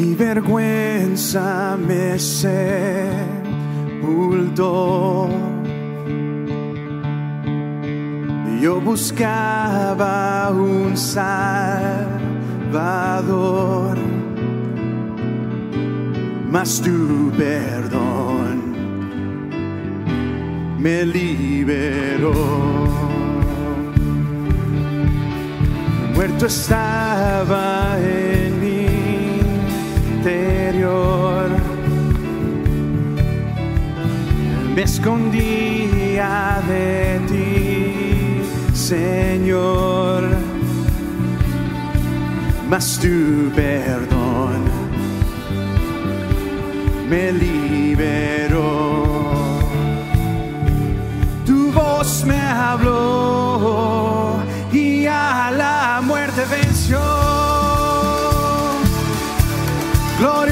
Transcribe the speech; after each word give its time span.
mi 0.00 0.14
vergüenza 0.14 1.76
me 1.76 2.18
sepultó. 2.18 2.58
Yo 8.62 8.80
buscaba 8.80 10.50
un 10.50 10.96
salvador, 10.96 12.08
mas 16.50 16.80
tu 16.80 17.30
perdón 17.36 18.56
me 20.78 21.04
liberó. 21.04 22.32
Muerto 26.14 26.46
estaba. 26.46 27.98
me 34.80 34.84
escondía 34.84 36.62
de 36.66 37.20
ti, 37.28 38.40
Señor. 38.72 40.22
Mas 42.70 42.98
tu 42.98 43.52
perdón 43.54 44.60
me 47.10 47.30
liberó. 47.30 48.38
Tu 51.44 51.70
voz 51.72 52.24
me 52.24 52.40
habló 52.40 54.38
y 54.72 55.04
a 55.04 55.50
la 55.50 56.00
muerte 56.02 56.42
venció. 56.50 57.00
Gloria 60.18 60.49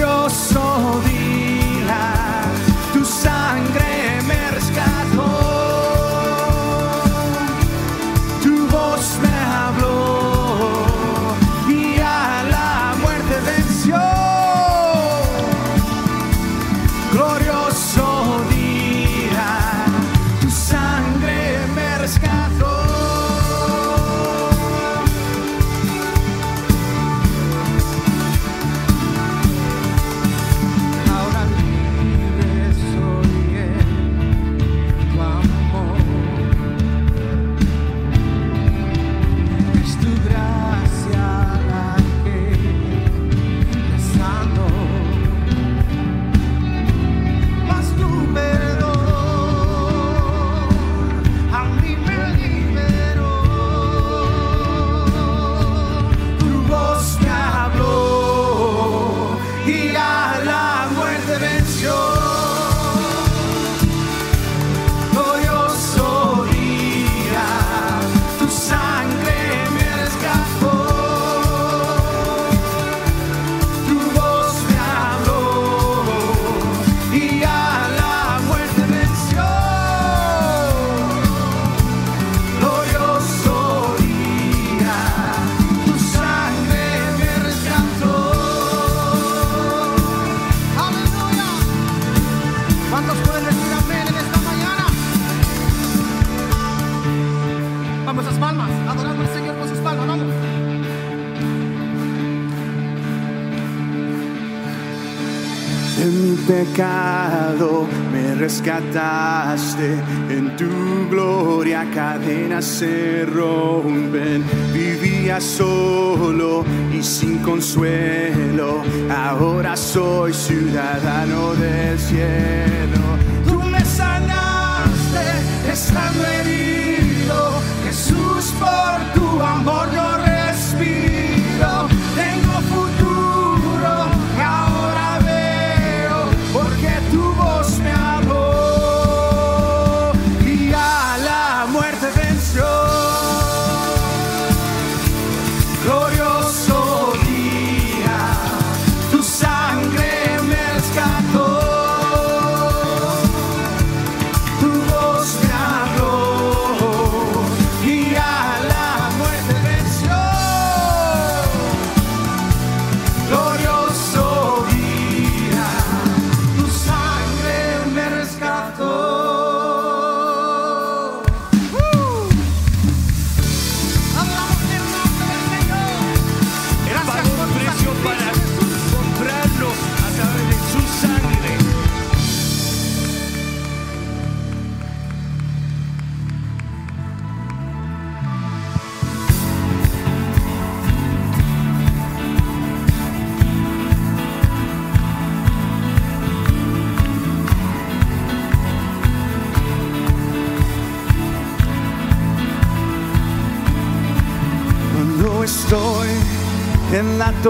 cadenas 112.29 112.65
se 112.65 113.25
rompen. 113.25 114.45
Vivía 114.73 115.41
solo 115.41 116.65
y 116.93 117.03
sin 117.03 117.39
consuelo, 117.39 118.83
ahora 119.11 119.77
soy 119.77 120.33
ciudadano 120.35 121.55
del 121.55 121.99
cielo. 121.99 123.03
Tú 123.47 123.63
me 123.63 123.81
sanaste 123.81 125.27
estando 125.73 126.25
en 126.43 126.48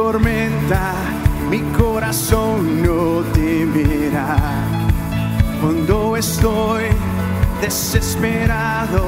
tormenta, 0.02 0.92
mi 1.50 1.60
corazón 1.76 2.84
no 2.84 3.24
temerá. 3.32 4.36
Cuando 5.60 6.16
estoy 6.16 6.84
desesperado, 7.60 9.02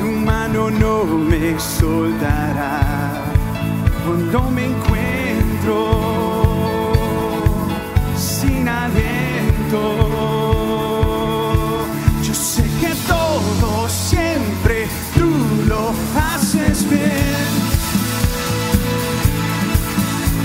tu 0.00 0.06
mano 0.06 0.70
no 0.70 1.04
me 1.04 1.60
soltará. 1.60 2.80
Cuando 4.06 4.50
me 4.50 4.64
encuentro 4.72 5.76
sin 8.16 8.66
aliento, 8.66 10.03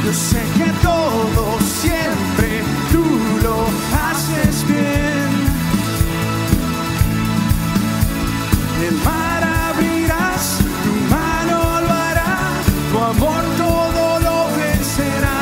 Yo 0.09 0.15
sé 0.15 0.41
que 0.57 0.71
todo 0.81 1.59
siempre 1.81 2.63
tú 2.91 3.05
lo 3.43 3.57
haces 4.07 4.67
bien. 4.67 5.29
El 8.87 8.95
mar 9.05 9.43
abrirás, 9.43 10.57
tu 10.83 10.93
mano 11.13 11.81
lo 11.81 11.93
hará, 11.93 12.39
tu 12.91 12.97
amor 12.97 13.43
todo 13.55 14.19
lo 14.21 14.57
vencerá. 14.57 15.41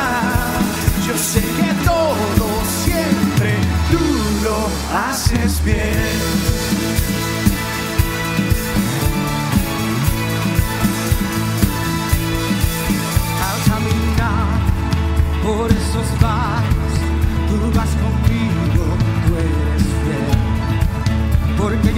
Yo 1.06 1.16
sé 1.16 1.40
que 1.40 1.72
todo 1.86 2.46
siempre 2.84 3.54
tú 3.90 4.04
lo 4.44 4.68
haces 4.98 5.64
bien. 5.64 6.07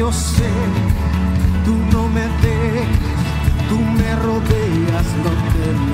Yo 0.01 0.11
sé, 0.11 0.49
tú 1.63 1.75
no 1.93 2.09
me 2.09 2.23
dejas, 2.23 2.89
tú 3.69 3.79
me 3.79 4.17
rodeas, 4.17 5.07
no 5.23 5.31
temeré. 5.53 5.90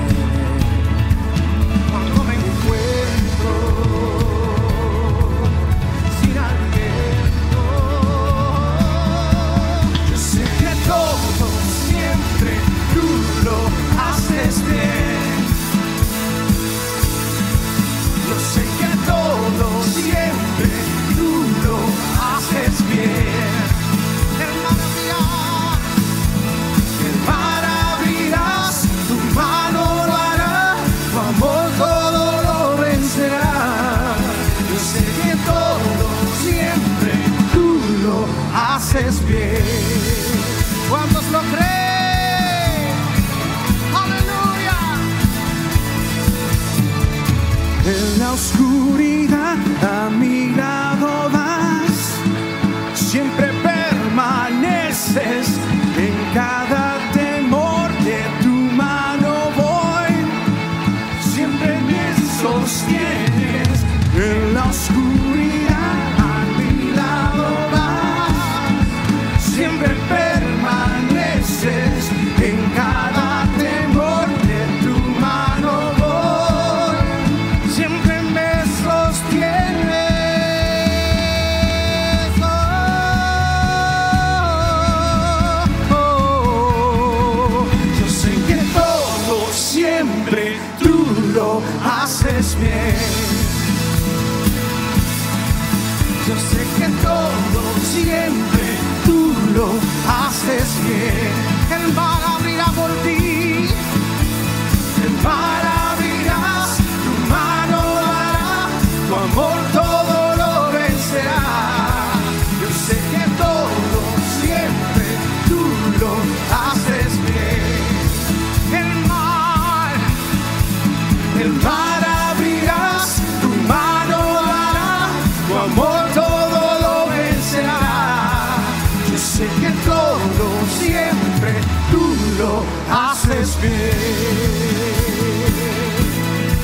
Haces 132.89 133.61
bien. 133.61 134.27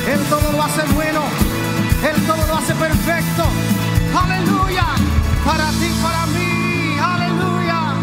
Él 0.07 0.19
todo 0.29 0.51
lo 0.51 0.61
hace 0.61 0.81
bueno, 0.93 1.23
Él 2.03 2.25
todo 2.25 2.47
lo 2.47 2.55
hace 2.55 2.73
perfecto. 2.75 3.43
Aleluya, 4.15 4.85
para 5.45 5.69
ti, 5.71 5.89
para 6.01 6.25
mí, 6.27 6.97
aleluya. 6.99 7.93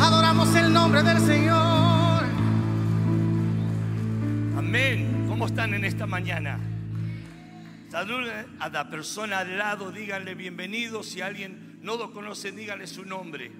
Adoramos 0.00 0.54
el 0.54 0.72
nombre 0.72 1.02
del 1.02 1.20
Señor. 1.20 2.24
Amén. 4.56 5.26
¿Cómo 5.28 5.46
están 5.46 5.74
en 5.74 5.84
esta 5.84 6.06
mañana? 6.06 6.58
Saluden 7.90 8.46
a 8.60 8.68
la 8.68 8.88
persona 8.88 9.40
al 9.40 9.58
lado, 9.58 9.90
díganle 9.90 10.34
bienvenido. 10.34 11.02
Si 11.02 11.20
alguien 11.20 11.78
no 11.82 11.96
lo 11.96 12.12
conoce, 12.12 12.52
díganle 12.52 12.86
su 12.86 13.04
nombre. 13.04 13.52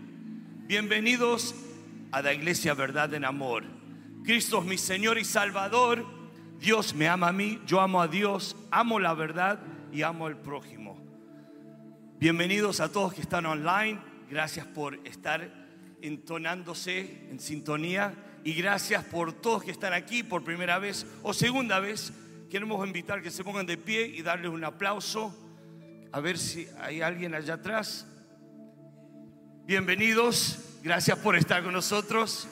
Bienvenidos 0.66 1.54
a 2.12 2.22
la 2.22 2.32
iglesia 2.32 2.74
Verdad 2.74 3.14
en 3.14 3.24
Amor. 3.24 3.64
Cristo 4.24 4.60
es 4.60 4.64
mi 4.64 4.78
Señor 4.78 5.18
y 5.18 5.24
Salvador. 5.24 6.04
Dios 6.58 6.94
me 6.94 7.08
ama 7.08 7.28
a 7.28 7.32
mí, 7.32 7.60
yo 7.66 7.80
amo 7.80 8.00
a 8.00 8.08
Dios, 8.08 8.56
amo 8.70 8.98
la 8.98 9.14
verdad 9.14 9.60
y 9.92 10.02
amo 10.02 10.26
al 10.26 10.40
prójimo. 10.40 10.98
Bienvenidos 12.18 12.80
a 12.80 12.90
todos 12.90 13.14
que 13.14 13.20
están 13.20 13.46
online. 13.46 14.00
Gracias 14.30 14.66
por 14.66 14.94
estar 15.06 15.50
entonándose 16.02 17.28
en 17.30 17.40
sintonía. 17.40 18.14
Y 18.42 18.54
gracias 18.54 19.04
por 19.04 19.32
todos 19.32 19.64
que 19.64 19.72
están 19.72 19.92
aquí 19.92 20.22
por 20.22 20.44
primera 20.44 20.78
vez 20.78 21.06
o 21.22 21.34
segunda 21.34 21.80
vez. 21.80 22.12
Queremos 22.48 22.86
invitar 22.86 23.20
que 23.20 23.30
se 23.30 23.42
pongan 23.42 23.66
de 23.66 23.76
pie 23.76 24.06
y 24.06 24.22
darles 24.22 24.50
un 24.50 24.64
aplauso. 24.64 25.34
A 26.12 26.20
ver 26.20 26.38
si 26.38 26.66
hay 26.80 27.02
alguien 27.02 27.34
allá 27.34 27.54
atrás. 27.54 28.06
Bienvenidos. 29.66 30.75
Gracias 30.86 31.18
por 31.18 31.34
estar 31.34 31.64
con 31.64 31.72
nosotros. 31.72 32.46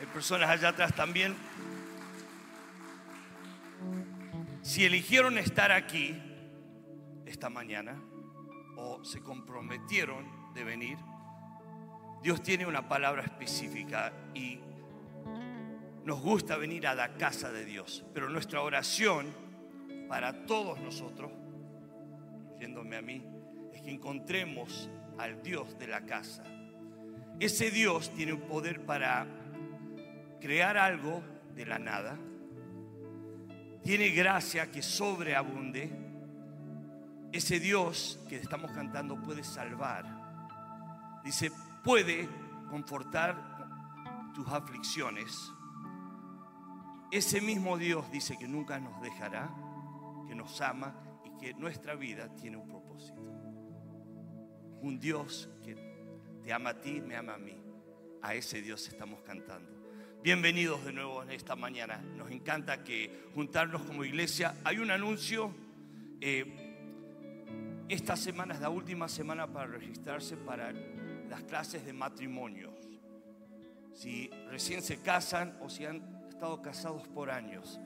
Hay 0.00 0.06
personas 0.06 0.48
allá 0.48 0.70
atrás 0.70 0.94
también. 0.94 1.36
Si 4.62 4.82
eligieron 4.86 5.36
estar 5.36 5.70
aquí 5.70 6.18
esta 7.26 7.50
mañana 7.50 8.00
o 8.78 9.04
se 9.04 9.20
comprometieron 9.20 10.24
de 10.54 10.64
venir, 10.64 10.96
Dios 12.22 12.42
tiene 12.42 12.64
una 12.64 12.88
palabra 12.88 13.24
específica 13.24 14.10
y 14.32 14.58
nos 16.06 16.18
gusta 16.22 16.56
venir 16.56 16.86
a 16.86 16.94
la 16.94 17.12
casa 17.18 17.52
de 17.52 17.66
Dios. 17.66 18.06
Pero 18.14 18.30
nuestra 18.30 18.62
oración 18.62 19.26
para 20.08 20.46
todos 20.46 20.80
nosotros, 20.80 21.30
incluyéndome 22.44 22.96
a 22.96 23.02
mí, 23.02 23.22
es 23.74 23.82
que 23.82 23.90
encontremos 23.90 24.88
al 25.18 25.42
Dios 25.42 25.78
de 25.78 25.86
la 25.86 26.04
casa. 26.06 26.44
Ese 27.40 27.70
Dios 27.70 28.10
tiene 28.14 28.32
un 28.32 28.42
poder 28.42 28.84
para 28.84 29.26
crear 30.40 30.76
algo 30.76 31.22
de 31.54 31.66
la 31.66 31.78
nada. 31.78 32.18
Tiene 33.82 34.10
gracia 34.10 34.70
que 34.70 34.82
sobreabunde. 34.82 35.90
Ese 37.32 37.60
Dios 37.60 38.18
que 38.28 38.36
estamos 38.36 38.70
cantando 38.72 39.20
puede 39.20 39.44
salvar. 39.44 41.20
Dice, 41.24 41.52
puede 41.84 42.28
confortar 42.70 44.32
tus 44.34 44.48
aflicciones. 44.48 45.52
Ese 47.10 47.40
mismo 47.40 47.78
Dios 47.78 48.10
dice 48.10 48.36
que 48.36 48.46
nunca 48.46 48.78
nos 48.78 49.00
dejará, 49.00 49.50
que 50.26 50.34
nos 50.34 50.60
ama 50.60 50.94
y 51.24 51.38
que 51.38 51.54
nuestra 51.54 51.94
vida 51.94 52.34
tiene 52.36 52.56
un 52.56 52.68
propósito. 52.68 53.22
Un 54.80 55.00
Dios 55.00 55.48
que 55.64 55.76
te 56.42 56.52
ama 56.52 56.70
a 56.70 56.80
ti, 56.80 57.00
me 57.00 57.16
ama 57.16 57.34
a 57.34 57.38
mí. 57.38 57.56
A 58.22 58.34
ese 58.34 58.62
Dios 58.62 58.86
estamos 58.88 59.20
cantando. 59.22 59.68
Bienvenidos 60.22 60.84
de 60.84 60.92
nuevo 60.92 61.22
en 61.22 61.30
esta 61.30 61.56
mañana. 61.56 61.98
Nos 62.16 62.30
encanta 62.30 62.84
que 62.84 63.28
juntarnos 63.34 63.82
como 63.82 64.04
iglesia. 64.04 64.54
Hay 64.64 64.78
un 64.78 64.90
anuncio. 64.90 65.54
eh, 66.20 66.64
esta 67.88 68.16
semana 68.16 68.52
es 68.54 68.60
la 68.60 68.68
última 68.68 69.08
semana 69.08 69.50
para 69.50 69.66
registrarse 69.66 70.36
para 70.36 70.72
las 70.72 71.42
clases 71.44 71.86
de 71.86 71.94
matrimonios. 71.94 72.74
Si 73.94 74.28
recién 74.50 74.82
se 74.82 75.00
casan 75.00 75.56
o 75.62 75.70
si 75.70 75.86
han 75.86 76.26
estado 76.28 76.60
casados 76.60 77.08
por 77.08 77.30
años, 77.30 77.80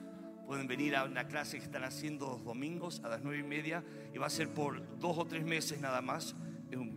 pueden 0.45 0.67
venir 0.67 0.95
a 0.97 1.05
una 1.05 1.27
clase 1.27 1.57
que 1.57 1.63
están 1.63 1.85
haciendo 1.85 2.27
los 2.27 2.43
domingos 2.43 3.01
a 3.05 3.07
las 3.07 3.23
nueve 3.23 3.39
y 3.39 3.43
media 3.43 3.83
y 4.13 4.17
va 4.17 4.27
a 4.27 4.29
ser 4.29 4.49
por 4.49 4.99
dos 4.99 5.17
o 5.17 5.25
tres 5.25 5.45
meses 5.45 5.79
nada 5.79 6.01
más. 6.01 6.35
Es 6.73 6.79
un, 6.79 6.89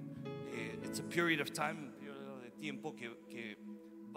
eh, 0.55 0.81
it's 0.85 1.01
a 1.01 1.03
period 1.03 1.43
of 1.43 1.53
time, 1.53 1.73
un 1.73 1.93
periodo 1.93 2.41
de 2.41 2.51
tiempo 2.53 2.97
que, 2.97 3.11
que 3.29 3.59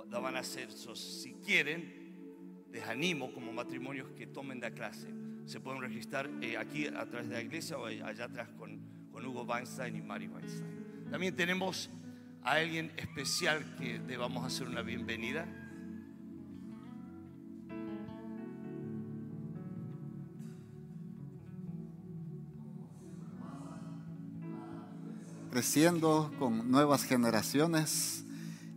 la 0.09 0.19
van 0.19 0.37
a 0.37 0.39
hacer. 0.39 0.71
So, 0.71 0.95
si 0.95 1.33
quieren, 1.33 2.65
les 2.71 2.81
animo 2.87 3.33
como 3.33 3.51
matrimonios 3.51 4.07
que 4.11 4.25
tomen 4.25 4.61
la 4.61 4.71
clase. 4.71 5.09
Se 5.43 5.59
pueden 5.59 5.81
registrar 5.81 6.29
eh, 6.41 6.55
aquí 6.55 6.87
a 6.87 7.05
través 7.05 7.27
de 7.27 7.35
la 7.35 7.41
iglesia 7.41 7.77
o 7.77 7.87
allá 7.87 8.23
atrás 8.23 8.47
con, 8.57 8.79
con 9.11 9.25
Hugo 9.25 9.43
Weinstein 9.43 9.97
y 9.97 10.01
Mari 10.01 10.29
Weinstein. 10.29 11.09
También 11.11 11.35
tenemos 11.35 11.89
a 12.41 12.53
alguien 12.53 12.93
especial 12.95 13.75
que 13.75 13.99
a 14.43 14.47
hacer 14.47 14.65
una 14.65 14.81
bienvenida. 14.81 15.45
Creciendo 25.59 26.31
con 26.39 26.71
nuevas 26.71 27.03
generaciones 27.03 28.23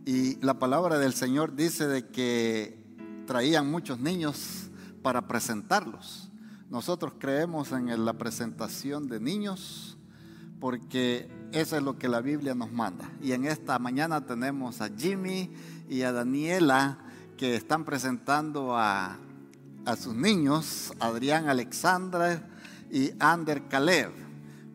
y 0.05 0.35
la 0.45 0.59
palabra 0.59 0.99
del 0.99 1.13
Señor 1.13 1.55
dice 1.55 1.87
de 1.87 2.09
que 2.09 2.77
traían 3.25 3.71
muchos 3.71 4.01
niños 4.01 4.69
para 5.01 5.25
presentarlos. 5.25 6.29
Nosotros 6.69 7.13
creemos 7.17 7.71
en 7.71 8.03
la 8.03 8.11
presentación 8.11 9.07
de 9.07 9.21
niños 9.21 9.97
porque 10.59 11.29
eso 11.53 11.77
es 11.77 11.83
lo 11.83 11.97
que 11.97 12.09
la 12.09 12.19
Biblia 12.19 12.53
nos 12.53 12.73
manda. 12.73 13.09
Y 13.21 13.31
en 13.31 13.45
esta 13.45 13.79
mañana 13.79 14.25
tenemos 14.25 14.81
a 14.81 14.89
Jimmy 14.89 15.53
y 15.87 16.01
a 16.01 16.11
Daniela 16.11 16.97
que 17.37 17.55
están 17.55 17.85
presentando 17.85 18.75
a, 18.75 19.17
a 19.85 19.95
sus 19.95 20.13
niños, 20.15 20.91
Adrián 20.99 21.47
Alexandra 21.47 22.45
y 22.91 23.11
Ander 23.21 23.69
Caleb. 23.69 24.22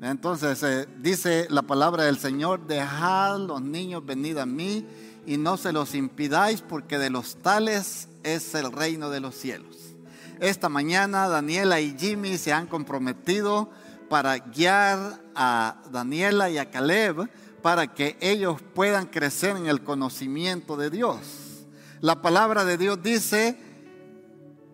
Entonces 0.01 0.63
eh, 0.63 0.87
dice 1.01 1.49
la 1.51 1.63
palabra 1.63 2.05
del 2.05 2.19
Señor, 2.19 2.67
dejad 2.67 3.39
los 3.41 3.61
niños 3.61 4.07
venid 4.07 4.39
a 4.39 4.47
mí 4.47 4.87
y 5.27 5.37
no 5.37 5.57
se 5.57 5.73
los 5.73 5.95
impidáis 5.95 6.63
porque 6.63 6.99
de 6.99 7.11
los 7.11 7.37
tales 7.37 8.09
es 8.23 8.55
el 8.55 8.71
reino 8.71 9.11
de 9.11 9.21
los 9.21 9.35
cielos. 9.35 9.77
Esta 10.41 10.69
mañana 10.69 11.29
Daniela 11.29 11.81
y 11.81 11.97
Jimmy 11.99 12.39
se 12.39 12.53
han 12.53 12.69
comprometido 12.69 13.71
para 14.09 14.39
guiar 14.39 15.21
a 15.35 15.83
Daniela 15.91 16.49
y 16.49 16.59
a 16.59 16.71
Caleb 16.71 17.29
para 17.61 17.93
que 17.93 18.17
ellos 18.21 18.63
puedan 18.75 19.07
crecer 19.07 19.57
en 19.57 19.67
el 19.67 19.83
conocimiento 19.83 20.77
de 20.77 20.91
Dios. 20.91 21.19
La 22.01 22.23
palabra 22.23 22.65
de 22.65 22.79
Dios 22.79 23.03
dice, 23.03 23.59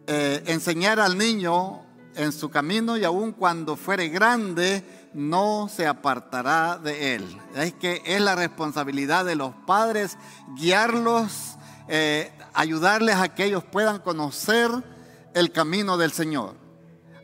eh, 0.07 0.43
enseñar 0.47 1.01
al 1.01 1.17
niño 1.17 1.83
en 2.15 2.31
su 2.31 2.51
camino 2.51 2.99
y 2.99 3.05
aun 3.05 3.33
cuando 3.33 3.77
fuere 3.77 4.09
grande, 4.09 4.85
no 5.15 5.69
se 5.75 5.87
apartará 5.87 6.79
de 6.79 7.15
él. 7.15 7.39
Es 7.55 7.73
que 7.73 8.03
es 8.05 8.21
la 8.21 8.35
responsabilidad 8.35 9.25
de 9.25 9.37
los 9.37 9.55
padres 9.67 10.19
guiarlos, 10.57 11.57
eh, 11.89 12.33
ayudarles 12.53 13.17
a 13.17 13.35
que 13.35 13.45
ellos 13.45 13.65
puedan 13.65 14.01
conocer 14.01 14.71
el 15.35 15.53
camino 15.53 15.97
del 15.97 16.13
Señor. 16.13 16.57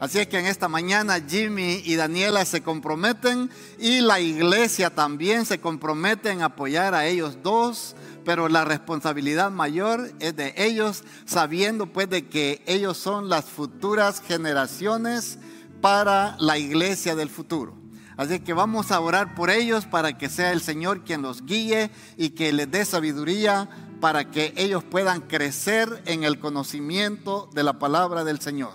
Así 0.00 0.18
es 0.18 0.28
que 0.28 0.38
en 0.38 0.46
esta 0.46 0.66
mañana 0.66 1.20
Jimmy 1.20 1.82
y 1.84 1.94
Daniela 1.94 2.46
se 2.46 2.62
comprometen 2.62 3.50
y 3.78 4.00
la 4.00 4.18
iglesia 4.18 4.88
también 4.88 5.44
se 5.44 5.60
compromete 5.60 6.30
en 6.30 6.40
apoyar 6.40 6.94
a 6.94 7.04
ellos 7.04 7.36
dos, 7.42 7.94
pero 8.24 8.48
la 8.48 8.64
responsabilidad 8.64 9.50
mayor 9.50 10.10
es 10.18 10.34
de 10.34 10.54
ellos, 10.56 11.04
sabiendo 11.26 11.86
pues 11.86 12.08
de 12.08 12.28
que 12.28 12.62
ellos 12.66 12.96
son 12.96 13.28
las 13.28 13.44
futuras 13.44 14.22
generaciones 14.26 15.38
para 15.82 16.36
la 16.38 16.56
iglesia 16.56 17.14
del 17.14 17.28
futuro. 17.28 17.79
Así 18.20 18.40
que 18.40 18.52
vamos 18.52 18.92
a 18.92 19.00
orar 19.00 19.34
por 19.34 19.48
ellos 19.48 19.86
para 19.86 20.18
que 20.18 20.28
sea 20.28 20.52
el 20.52 20.60
Señor 20.60 21.04
quien 21.04 21.22
los 21.22 21.46
guíe 21.46 21.90
y 22.18 22.30
que 22.30 22.52
les 22.52 22.70
dé 22.70 22.84
sabiduría 22.84 23.70
para 23.98 24.30
que 24.30 24.52
ellos 24.58 24.84
puedan 24.84 25.22
crecer 25.22 26.02
en 26.04 26.24
el 26.24 26.38
conocimiento 26.38 27.48
de 27.54 27.62
la 27.62 27.78
palabra 27.78 28.22
del 28.22 28.38
Señor. 28.38 28.72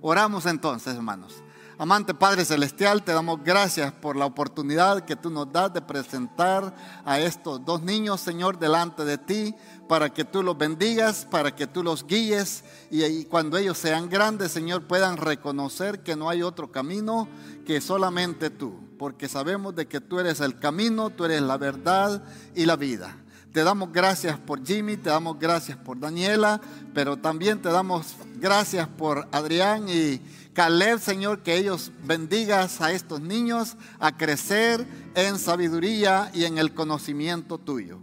Oramos 0.00 0.46
entonces, 0.46 0.94
hermanos. 0.94 1.42
Amante 1.80 2.12
Padre 2.12 2.44
Celestial, 2.44 3.04
te 3.04 3.12
damos 3.12 3.44
gracias 3.44 3.92
por 3.92 4.16
la 4.16 4.26
oportunidad 4.26 5.04
que 5.04 5.14
tú 5.14 5.30
nos 5.30 5.52
das 5.52 5.72
de 5.72 5.80
presentar 5.80 6.74
a 7.04 7.20
estos 7.20 7.64
dos 7.64 7.82
niños, 7.82 8.20
Señor, 8.20 8.58
delante 8.58 9.04
de 9.04 9.16
ti, 9.16 9.54
para 9.86 10.12
que 10.12 10.24
tú 10.24 10.42
los 10.42 10.58
bendigas, 10.58 11.24
para 11.30 11.54
que 11.54 11.68
tú 11.68 11.84
los 11.84 12.04
guíes 12.04 12.64
y, 12.90 13.26
cuando 13.26 13.56
ellos 13.56 13.78
sean 13.78 14.08
grandes, 14.08 14.50
Señor, 14.50 14.88
puedan 14.88 15.18
reconocer 15.18 16.02
que 16.02 16.16
no 16.16 16.28
hay 16.28 16.42
otro 16.42 16.72
camino 16.72 17.28
que 17.68 17.82
solamente 17.82 18.48
tú, 18.48 18.80
porque 18.98 19.28
sabemos 19.28 19.76
de 19.76 19.86
que 19.86 20.00
tú 20.00 20.18
eres 20.18 20.40
el 20.40 20.58
camino, 20.58 21.10
tú 21.10 21.26
eres 21.26 21.42
la 21.42 21.58
verdad 21.58 22.24
y 22.54 22.64
la 22.64 22.76
vida. 22.76 23.14
Te 23.52 23.62
damos 23.62 23.92
gracias 23.92 24.38
por 24.38 24.64
Jimmy, 24.64 24.96
te 24.96 25.10
damos 25.10 25.38
gracias 25.38 25.76
por 25.76 26.00
Daniela, 26.00 26.62
pero 26.94 27.18
también 27.18 27.60
te 27.60 27.68
damos 27.68 28.16
gracias 28.36 28.88
por 28.88 29.28
Adrián 29.32 29.84
y 29.86 30.18
Caleb, 30.54 30.98
Señor, 30.98 31.40
que 31.42 31.58
ellos 31.58 31.92
bendigas 32.04 32.80
a 32.80 32.90
estos 32.92 33.20
niños 33.20 33.76
a 33.98 34.16
crecer 34.16 34.86
en 35.14 35.38
sabiduría 35.38 36.30
y 36.32 36.46
en 36.46 36.56
el 36.56 36.72
conocimiento 36.72 37.58
tuyo. 37.58 37.98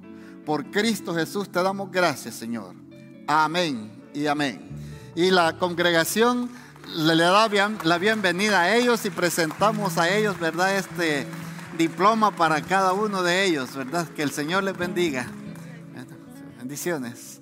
Por 0.45 0.69
Cristo 0.69 1.15
Jesús 1.15 1.51
te 1.51 1.63
damos 1.63 1.89
gracias, 1.91 2.35
Señor. 2.35 2.75
Amén 3.25 4.03
y 4.13 4.27
amén. 4.27 4.61
Y 5.15 5.31
la 5.31 5.57
congregación 5.57 6.51
le 6.87 7.23
da 7.23 7.47
la 7.83 7.97
bienvenida 7.97 8.61
a 8.61 8.75
ellos 8.75 9.05
y 9.05 9.09
presentamos 9.09 9.97
a 9.97 10.09
ellos, 10.09 10.39
¿verdad? 10.39 10.75
Este 10.77 11.25
diploma 11.77 12.31
para 12.31 12.61
cada 12.61 12.93
uno 12.93 13.23
de 13.23 13.45
ellos, 13.45 13.75
¿verdad? 13.75 14.07
Que 14.09 14.23
el 14.23 14.31
Señor 14.31 14.63
les 14.63 14.77
bendiga. 14.77 15.27
Bendiciones. 16.57 17.41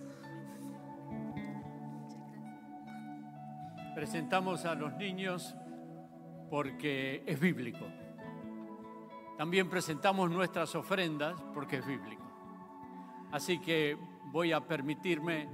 presentamos 4.03 4.65
a 4.65 4.75
los 4.75 4.93
niños 4.97 5.55
porque 6.49 7.23
es 7.25 7.39
bíblico. 7.39 7.85
También 9.37 9.69
presentamos 9.69 10.29
nuestras 10.29 10.75
ofrendas 10.75 11.41
porque 11.53 11.77
es 11.77 11.85
bíblico. 11.85 12.21
Así 13.31 13.59
que 13.61 13.97
voy 14.25 14.51
a 14.51 14.59
permitirme 14.67 15.47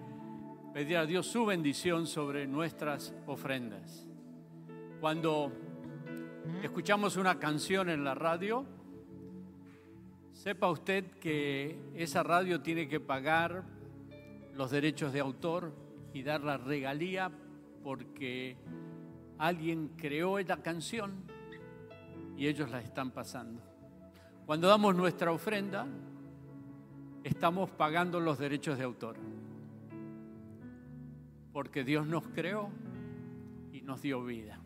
pedir 0.74 0.98
a 0.98 1.06
Dios 1.06 1.28
su 1.28 1.46
bendición 1.46 2.06
sobre 2.06 2.48
nuestras 2.48 3.14
ofrendas. 3.26 4.06
Cuando 5.00 5.52
escuchamos 6.62 7.18
una 7.18 7.40
canción 7.40 7.90
en 7.90 8.04
la 8.04 8.14
radio, 8.14 8.66
sepa 10.34 10.70
usted 10.70 11.06
que 11.20 11.80
esa 11.96 12.24
radio 12.24 12.62
tiene 12.62 12.88
que 12.88 13.00
pagar 13.00 13.64
los 14.54 14.72
derechos 14.72 15.12
de 15.12 15.20
autor 15.20 15.74
y 16.14 16.24
dar 16.24 16.42
la 16.42 16.58
regalía 16.58 17.32
porque 17.84 18.58
alguien 19.38 19.92
creó 19.98 20.38
esta 20.38 20.62
canción 20.62 21.24
y 22.38 22.48
ellos 22.48 22.70
la 22.70 22.80
están 22.82 23.12
pasando. 23.12 23.62
Cuando 24.46 24.68
damos 24.68 24.96
nuestra 24.96 25.32
ofrenda, 25.32 25.88
estamos 27.24 27.70
pagando 27.72 28.20
los 28.20 28.38
derechos 28.38 28.78
de 28.78 28.84
autor. 28.84 29.18
Porque 31.52 31.84
Dios 31.84 32.06
nos 32.06 32.24
creó 32.28 32.70
y 33.72 33.82
nos 33.82 34.02
dio 34.02 34.24
vida. 34.24 34.60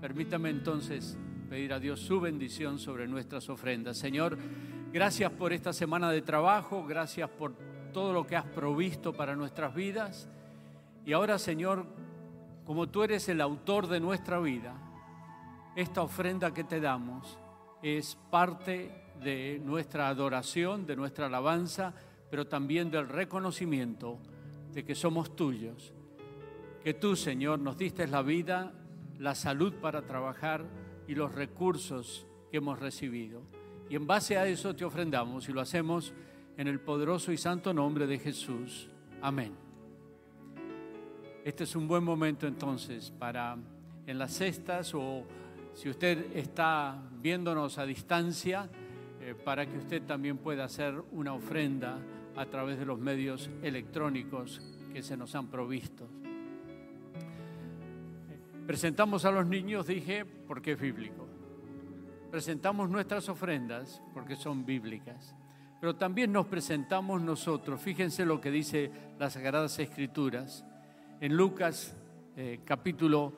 Permítame 0.00 0.50
entonces 0.50 1.16
pedir 1.48 1.72
a 1.72 1.80
Dios 1.80 2.00
su 2.00 2.20
bendición 2.20 2.78
sobre 2.78 3.06
nuestras 3.06 3.48
ofrendas. 3.48 3.96
Señor, 3.96 4.36
gracias 4.92 5.30
por 5.32 5.52
esta 5.52 5.72
semana 5.72 6.10
de 6.10 6.22
trabajo, 6.22 6.84
gracias 6.84 7.30
por 7.30 7.54
todo 7.92 8.12
lo 8.12 8.26
que 8.26 8.36
has 8.36 8.44
provisto 8.44 9.12
para 9.12 9.36
nuestras 9.36 9.74
vidas. 9.74 10.28
Y 11.06 11.12
ahora, 11.12 11.38
Señor, 11.38 11.86
como 12.64 12.88
tú 12.88 13.02
eres 13.02 13.28
el 13.28 13.40
autor 13.40 13.86
de 13.86 14.00
nuestra 14.00 14.40
vida, 14.40 14.74
esta 15.76 16.02
ofrenda 16.02 16.52
que 16.52 16.64
te 16.64 16.80
damos 16.80 17.38
es 17.82 18.16
parte 18.30 19.04
de 19.22 19.60
nuestra 19.64 20.08
adoración, 20.08 20.86
de 20.86 20.96
nuestra 20.96 21.26
alabanza, 21.26 21.94
pero 22.30 22.46
también 22.46 22.90
del 22.90 23.08
reconocimiento 23.08 24.18
de 24.74 24.84
que 24.84 24.94
somos 24.94 25.34
tuyos. 25.36 25.92
Que 26.82 26.94
tú, 26.94 27.16
Señor, 27.16 27.58
nos 27.58 27.78
diste 27.78 28.06
la 28.06 28.22
vida, 28.22 28.72
la 29.18 29.34
salud 29.34 29.74
para 29.74 30.02
trabajar 30.02 30.64
y 31.06 31.14
los 31.14 31.34
recursos 31.34 32.26
que 32.50 32.58
hemos 32.58 32.78
recibido. 32.78 33.42
Y 33.88 33.96
en 33.96 34.06
base 34.06 34.36
a 34.36 34.46
eso 34.46 34.74
te 34.74 34.84
ofrendamos 34.84 35.48
y 35.48 35.52
lo 35.52 35.60
hacemos 35.60 36.12
en 36.56 36.68
el 36.68 36.80
poderoso 36.80 37.32
y 37.32 37.36
santo 37.36 37.72
nombre 37.72 38.06
de 38.06 38.18
Jesús. 38.18 38.88
Amén. 39.22 39.54
Este 41.44 41.64
es 41.64 41.76
un 41.76 41.86
buen 41.86 42.02
momento 42.02 42.46
entonces 42.46 43.10
para 43.10 43.56
en 44.06 44.18
las 44.18 44.32
cestas 44.32 44.94
o 44.94 45.24
si 45.74 45.88
usted 45.88 46.36
está 46.36 47.02
viéndonos 47.20 47.78
a 47.78 47.86
distancia, 47.86 48.68
eh, 49.20 49.34
para 49.34 49.66
que 49.66 49.78
usted 49.78 50.02
también 50.02 50.38
pueda 50.38 50.64
hacer 50.64 50.94
una 51.12 51.34
ofrenda 51.34 51.98
a 52.36 52.46
través 52.46 52.78
de 52.78 52.84
los 52.84 52.98
medios 52.98 53.50
electrónicos 53.62 54.60
que 54.92 55.02
se 55.02 55.16
nos 55.16 55.34
han 55.34 55.48
provisto. 55.48 56.08
Presentamos 58.66 59.24
a 59.24 59.30
los 59.30 59.46
niños, 59.46 59.86
dije, 59.86 60.24
porque 60.24 60.72
es 60.72 60.80
bíblico. 60.80 61.26
Presentamos 62.30 62.88
nuestras 62.88 63.28
ofrendas 63.28 64.02
porque 64.12 64.36
son 64.36 64.64
bíblicas. 64.64 65.34
Pero 65.80 65.96
también 65.96 66.32
nos 66.32 66.46
presentamos 66.46 67.20
nosotros. 67.20 67.80
Fíjense 67.80 68.24
lo 68.24 68.40
que 68.40 68.50
dice 68.50 68.90
las 69.18 69.34
Sagradas 69.34 69.78
Escrituras. 69.78 70.64
En 71.20 71.36
Lucas 71.36 71.94
eh, 72.36 72.60
capítulo 72.64 73.32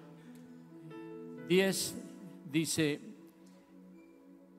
10 1.49 1.97
dice, 2.51 3.01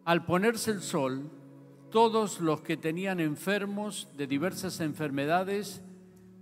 al 0.06 0.26
ponerse 0.26 0.72
el 0.72 0.82
sol, 0.82 1.30
todos 1.98 2.42
los 2.42 2.62
que 2.62 2.78
tenían 2.78 3.20
enfermos 3.20 4.08
de 4.16 4.28
diversas 4.28 4.82
enfermedades 4.82 5.82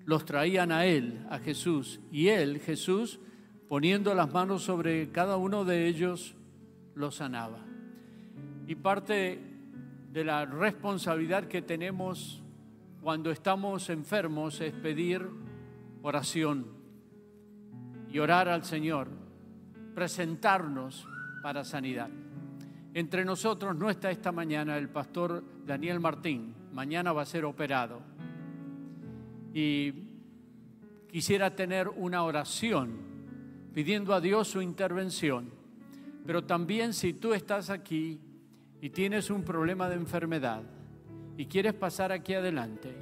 los 0.03 0.25
traían 0.25 0.69
a 0.74 0.85
él, 0.85 1.25
a 1.29 1.39
Jesús, 1.39 2.01
y 2.12 2.27
él, 2.27 2.59
Jesús, 2.59 3.21
poniendo 3.69 4.13
las 4.13 4.33
manos 4.33 4.63
sobre 4.63 5.13
cada 5.13 5.38
uno 5.38 5.63
de 5.63 5.88
ellos, 5.88 6.35
los 6.93 7.15
sanaba. 7.15 7.59
Y 8.67 8.75
parte 8.75 9.39
de 10.12 10.25
la 10.25 10.43
responsabilidad 10.43 11.45
que 11.45 11.62
tenemos 11.62 12.43
cuando 13.01 13.31
estamos 13.31 13.89
enfermos 13.89 14.59
es 14.59 14.74
pedir 14.74 15.25
oración 16.01 16.67
y 18.09 18.19
orar 18.19 18.50
al 18.50 18.65
Señor, 18.65 19.07
presentarnos 19.93 21.07
para 21.41 21.63
sanidad. 21.63 22.09
Entre 22.95 23.25
nosotros 23.25 23.75
no 23.75 23.89
está 23.89 24.09
esta 24.09 24.31
mañana 24.31 24.77
el 24.77 24.87
pastor 24.87 25.43
Daniel 25.65 25.99
Martín, 25.99 26.55
mañana 26.71 27.11
va 27.11 27.23
a 27.23 27.25
ser 27.25 27.43
operado. 27.43 27.99
Y 29.53 29.91
quisiera 31.09 31.53
tener 31.53 31.89
una 31.89 32.23
oración 32.23 32.93
pidiendo 33.73 34.13
a 34.13 34.21
Dios 34.21 34.47
su 34.47 34.61
intervención. 34.61 35.51
Pero 36.25 36.45
también 36.45 36.93
si 36.93 37.11
tú 37.11 37.33
estás 37.33 37.69
aquí 37.69 38.17
y 38.79 38.89
tienes 38.91 39.29
un 39.29 39.43
problema 39.43 39.89
de 39.89 39.95
enfermedad 39.95 40.63
y 41.35 41.47
quieres 41.47 41.73
pasar 41.73 42.13
aquí 42.13 42.33
adelante, 42.33 42.95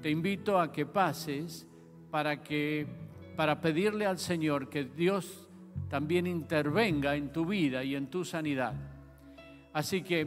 te 0.00 0.10
invito 0.10 0.60
a 0.60 0.70
que 0.70 0.86
pases 0.86 1.66
para 2.08 2.40
que 2.40 2.86
para 3.34 3.60
pedirle 3.60 4.06
al 4.06 4.20
Señor 4.20 4.70
que 4.70 4.84
Dios 4.84 5.48
también 5.88 6.28
intervenga 6.28 7.16
en 7.16 7.32
tu 7.32 7.44
vida 7.44 7.82
y 7.82 7.96
en 7.96 8.06
tu 8.06 8.24
sanidad. 8.24 8.89
Así 9.72 10.02
que 10.02 10.26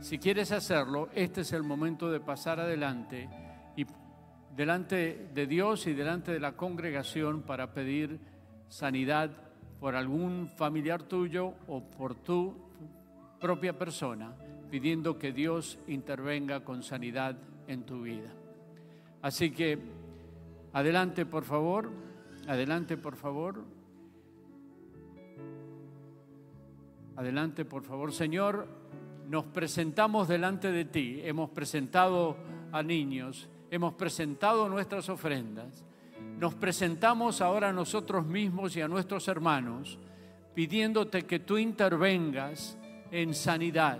si 0.00 0.18
quieres 0.18 0.52
hacerlo, 0.52 1.08
este 1.14 1.42
es 1.42 1.52
el 1.52 1.62
momento 1.62 2.10
de 2.10 2.20
pasar 2.20 2.60
adelante 2.60 3.28
y 3.76 3.84
delante 4.56 5.28
de 5.34 5.46
Dios 5.46 5.86
y 5.86 5.92
delante 5.92 6.32
de 6.32 6.40
la 6.40 6.52
congregación 6.52 7.42
para 7.42 7.74
pedir 7.74 8.18
sanidad 8.68 9.30
por 9.80 9.94
algún 9.94 10.48
familiar 10.48 11.02
tuyo 11.02 11.54
o 11.66 11.82
por 11.82 12.14
tu 12.14 12.54
propia 13.40 13.78
persona, 13.78 14.34
pidiendo 14.70 15.18
que 15.18 15.32
Dios 15.32 15.78
intervenga 15.86 16.64
con 16.64 16.82
sanidad 16.82 17.36
en 17.66 17.84
tu 17.84 18.02
vida. 18.02 18.32
Así 19.22 19.50
que 19.50 19.78
adelante, 20.72 21.26
por 21.26 21.44
favor, 21.44 21.90
adelante, 22.46 22.96
por 22.96 23.16
favor. 23.16 23.64
Adelante, 27.16 27.64
por 27.64 27.82
favor, 27.82 28.12
Señor. 28.12 28.77
Nos 29.28 29.44
presentamos 29.44 30.26
delante 30.26 30.72
de 30.72 30.86
ti. 30.86 31.20
Hemos 31.22 31.50
presentado 31.50 32.34
a 32.72 32.82
niños, 32.82 33.46
hemos 33.70 33.92
presentado 33.92 34.70
nuestras 34.70 35.10
ofrendas. 35.10 35.84
Nos 36.38 36.54
presentamos 36.54 37.42
ahora 37.42 37.68
a 37.68 37.72
nosotros 37.74 38.24
mismos 38.24 38.74
y 38.74 38.80
a 38.80 38.88
nuestros 38.88 39.28
hermanos, 39.28 39.98
pidiéndote 40.54 41.26
que 41.26 41.40
tú 41.40 41.58
intervengas 41.58 42.78
en 43.10 43.34
sanidad. 43.34 43.98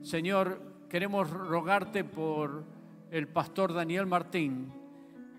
Señor, 0.00 0.62
queremos 0.88 1.28
rogarte 1.28 2.04
por 2.04 2.64
el 3.10 3.28
pastor 3.28 3.74
Daniel 3.74 4.06
Martín, 4.06 4.72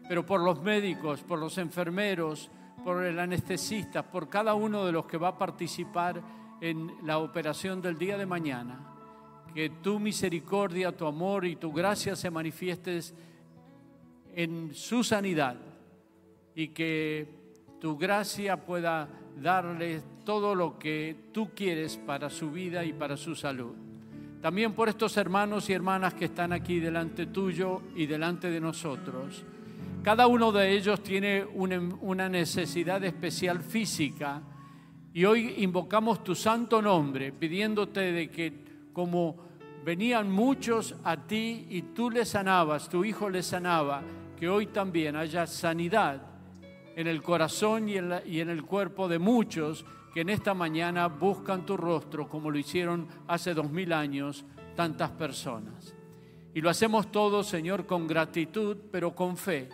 pero 0.08 0.27
por 0.27 0.41
los 0.41 0.62
médicos, 0.62 1.23
por 1.23 1.39
los 1.39 1.58
enfermeros, 1.58 2.51
por 2.84 3.03
el 3.03 3.17
anestesista, 3.17 4.03
por 4.03 4.30
cada 4.30 4.53
uno 4.53 4.86
de 4.86 4.91
los 4.91 5.06
que 5.08 5.17
va 5.17 5.30
a 5.30 5.38
participar 5.39 6.21
en 6.62 6.91
la 7.03 7.17
operación 7.17 7.82
del 7.82 7.97
día 7.97 8.15
de 8.15 8.27
mañana. 8.27 8.93
Que 9.58 9.72
tu 9.72 9.98
misericordia, 9.98 10.96
tu 10.96 11.08
amor 11.08 11.43
y 11.43 11.56
tu 11.56 11.74
gracia 11.74 12.15
se 12.15 12.30
manifiestes 12.30 13.15
en 14.36 14.70
su 14.76 15.04
sanidad 15.04 15.56
y 16.54 16.67
que 16.67 17.28
tu 17.82 17.98
gracia 17.98 18.63
pueda 18.63 19.10
darle 19.41 20.04
todo 20.24 20.54
lo 20.54 20.78
que 20.78 21.32
tú 21.32 21.56
quieres 21.56 21.98
para 21.98 22.30
su 22.30 22.52
vida 22.52 22.86
y 22.86 22.93
para 22.93 23.17
su 23.17 23.34
salud. 23.34 23.74
También 24.43 24.74
por 24.74 24.89
estos 24.89 25.17
hermanos 25.17 25.67
y 25.72 25.74
hermanas 25.74 26.13
que 26.13 26.26
están 26.26 26.54
aquí 26.54 26.80
delante 26.80 27.26
tuyo 27.26 27.82
y 27.96 28.06
delante 28.06 28.52
de 28.52 28.62
nosotros. 28.62 29.43
Cada 30.04 30.28
uno 30.28 30.52
de 30.52 30.72
ellos 30.72 31.02
tiene 31.02 31.43
una 31.43 32.30
necesidad 32.30 33.04
especial 33.04 33.62
física 33.62 34.39
y 35.15 35.26
hoy 35.26 35.56
invocamos 35.58 36.24
tu 36.24 36.36
santo 36.36 36.80
nombre, 36.80 37.32
pidiéndote 37.32 38.12
de 38.12 38.30
que 38.30 38.67
como 38.93 39.46
venían 39.88 40.30
muchos 40.30 40.95
a 41.06 41.15
ti 41.15 41.65
y 41.69 41.82
tú 41.82 42.10
les 42.10 42.28
sanabas, 42.28 42.89
tu 42.89 43.06
hijo 43.06 43.30
les 43.30 43.45
sanaba, 43.45 44.02
que 44.38 44.50
hoy 44.50 44.65
también 44.65 45.15
haya 45.15 45.47
sanidad 45.47 46.21
en 46.93 47.08
el 47.08 47.23
corazón 47.23 47.88
y 47.88 47.95
en, 47.95 48.50
el 48.50 48.63
cuerpo 48.65 49.08
de 49.08 49.17
muchos 49.17 49.86
que 50.13 50.19
en 50.19 50.30
esta 50.30 50.54
mañana 50.54 51.08
buscan 51.08 51.65
tu 51.65 51.78
rostro 51.78 52.28
como 52.28 52.52
lo 52.52 52.58
hicieron 52.58 53.08
hace 53.30 53.54
dos 53.54 53.71
mil 53.71 53.93
años 53.93 54.43
tantas 54.76 55.10
personas. 55.12 55.95
Y 56.54 56.60
lo 56.60 56.69
hacemos 56.69 57.10
todo, 57.10 57.41
Señor, 57.41 57.86
con 57.86 58.08
gratitud, 58.08 58.76
pero 58.91 59.15
con 59.15 59.38
fe, 59.38 59.69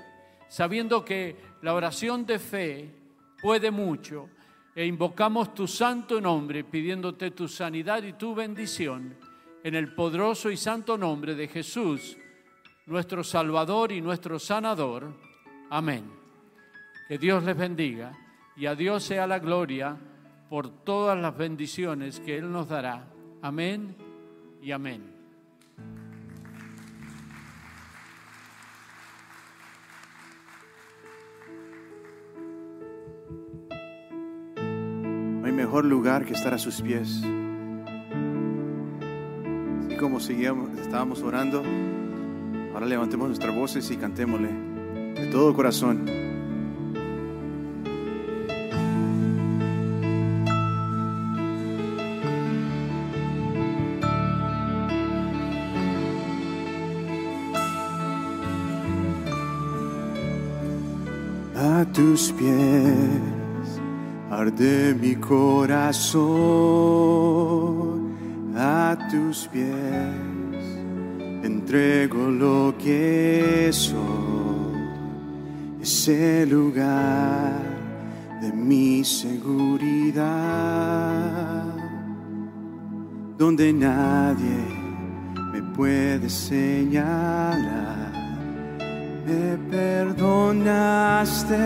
sabiendo 0.48 1.04
que 1.04 1.36
la 1.64 1.74
oración 1.74 2.24
de 2.24 2.38
fe 2.38 2.94
puede 3.42 3.72
mucho 3.72 4.30
e 4.76 4.86
invocamos 4.86 5.56
tu 5.56 5.68
santo 5.68 6.22
nombre 6.22 6.64
pidiéndote 6.64 7.32
tu 7.32 7.48
sanidad 7.48 8.04
y 8.04 8.14
tu 8.14 8.36
bendición 8.36 9.33
en 9.64 9.76
el 9.76 9.94
poderoso 9.94 10.52
y 10.52 10.58
santo 10.58 10.98
nombre 10.98 11.36
de 11.36 11.48
Jesús, 11.48 12.18
nuestro 12.86 13.24
Salvador 13.24 13.92
y 13.92 14.02
nuestro 14.02 14.40
Sanador. 14.40 15.14
Amén. 15.70 16.12
Que 17.08 17.18
Dios 17.18 17.44
les 17.44 17.58
bendiga 17.58 18.18
y 18.56 18.66
a 18.66 18.76
Dios 18.76 19.04
sea 19.04 19.26
la 19.26 19.40
gloria 19.40 19.98
por 20.50 20.70
todas 20.84 21.18
las 21.18 21.36
bendiciones 21.38 22.20
que 22.20 22.38
Él 22.38 22.52
nos 22.52 22.68
dará. 22.68 23.08
Amén 23.42 23.96
y 24.62 24.72
amén. 24.72 25.14
mejor 35.54 35.86
lugar 35.86 36.26
que 36.26 36.34
estar 36.34 36.54
a 36.54 36.58
sus 36.58 36.82
pies. 36.82 37.24
Como 40.04 40.20
seguíamos, 40.20 40.70
estábamos 40.80 41.22
orando, 41.22 41.64
ahora 42.74 42.86
levantemos 42.86 43.30
nuestras 43.30 43.56
voces 43.56 43.90
y 43.90 43.96
cantémosle 43.96 44.50
de 45.16 45.28
todo 45.28 45.54
corazón. 45.54 46.06
A 61.56 61.86
tus 61.94 62.34
pies 62.34 62.98
de 64.58 64.96
mi 65.00 65.16
corazón 65.16 66.04
a 68.64 68.98
tus 69.12 69.48
pies. 69.48 69.74
Entrego 71.44 72.30
lo 72.30 72.74
que 72.78 73.70
soy, 73.72 73.98
ese 75.82 76.46
lugar 76.46 77.62
de 78.42 78.54
mi 78.54 79.04
seguridad, 79.04 80.24
donde 83.38 83.74
nadie 83.74 84.66
me 85.52 85.62
puede 85.76 86.30
señalar. 86.30 88.14
Me 89.26 89.58
perdonaste 89.72 91.58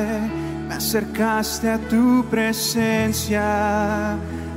me 0.67 0.75
acercaste 0.75 1.69
a 1.69 1.77
tu 1.77 2.25
presencia, 2.29 4.17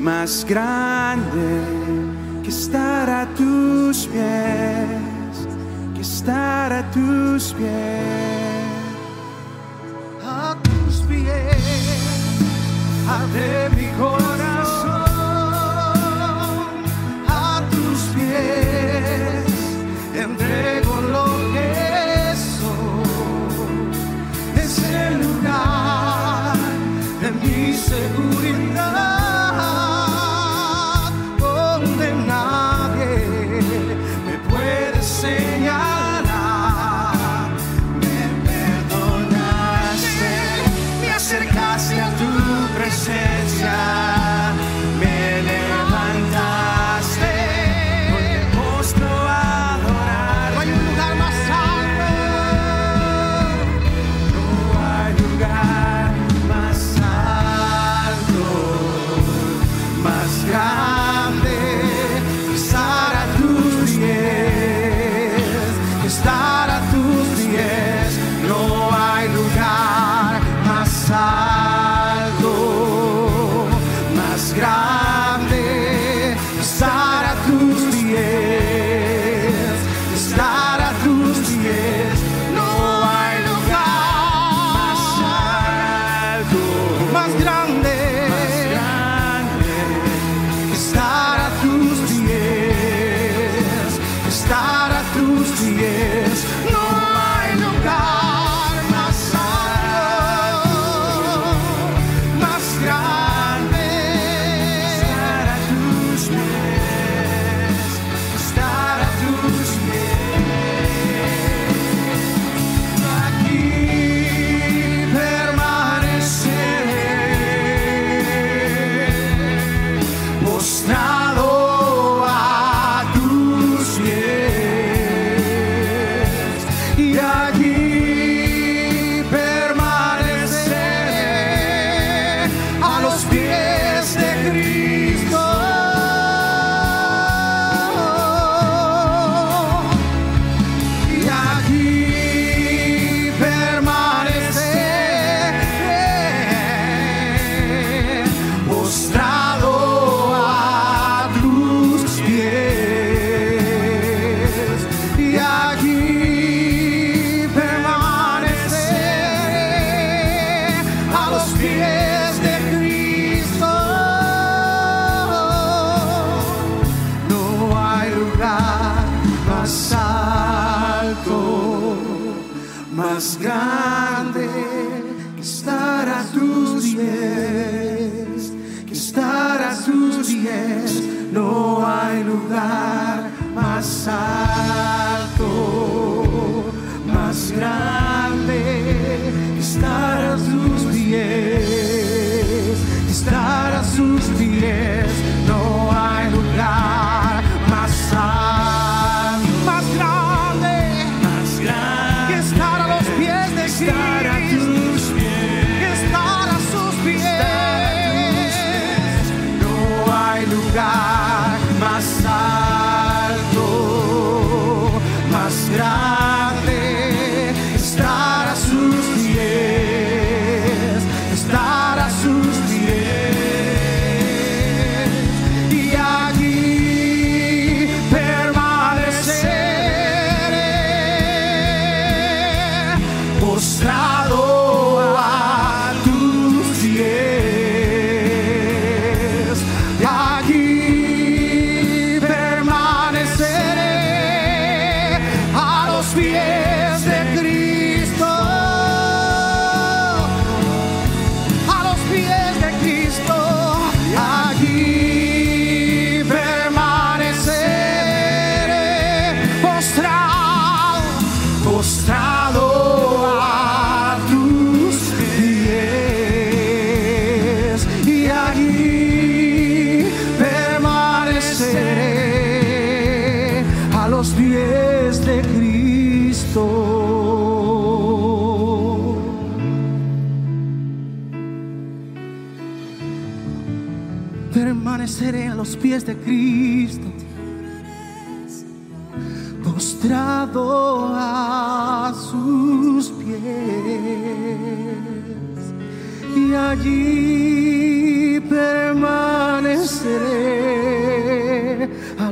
más 0.00 0.46
grande 0.48 1.60
que 2.42 2.48
estar 2.48 3.10
a 3.10 3.26
tus 3.34 4.06
pies, 4.06 5.46
que 5.94 6.00
estar 6.00 6.72
a 6.72 6.90
tus 6.90 7.52
pies, 7.52 7.68
a 10.24 10.56
tus 10.62 11.02
pies, 11.02 12.00
abre 13.08 13.68
mi 13.76 13.88
corazón, 13.98 15.04
a 17.28 17.62
tus 17.70 18.00
pies, 18.14 19.44
entrego. 20.14 20.89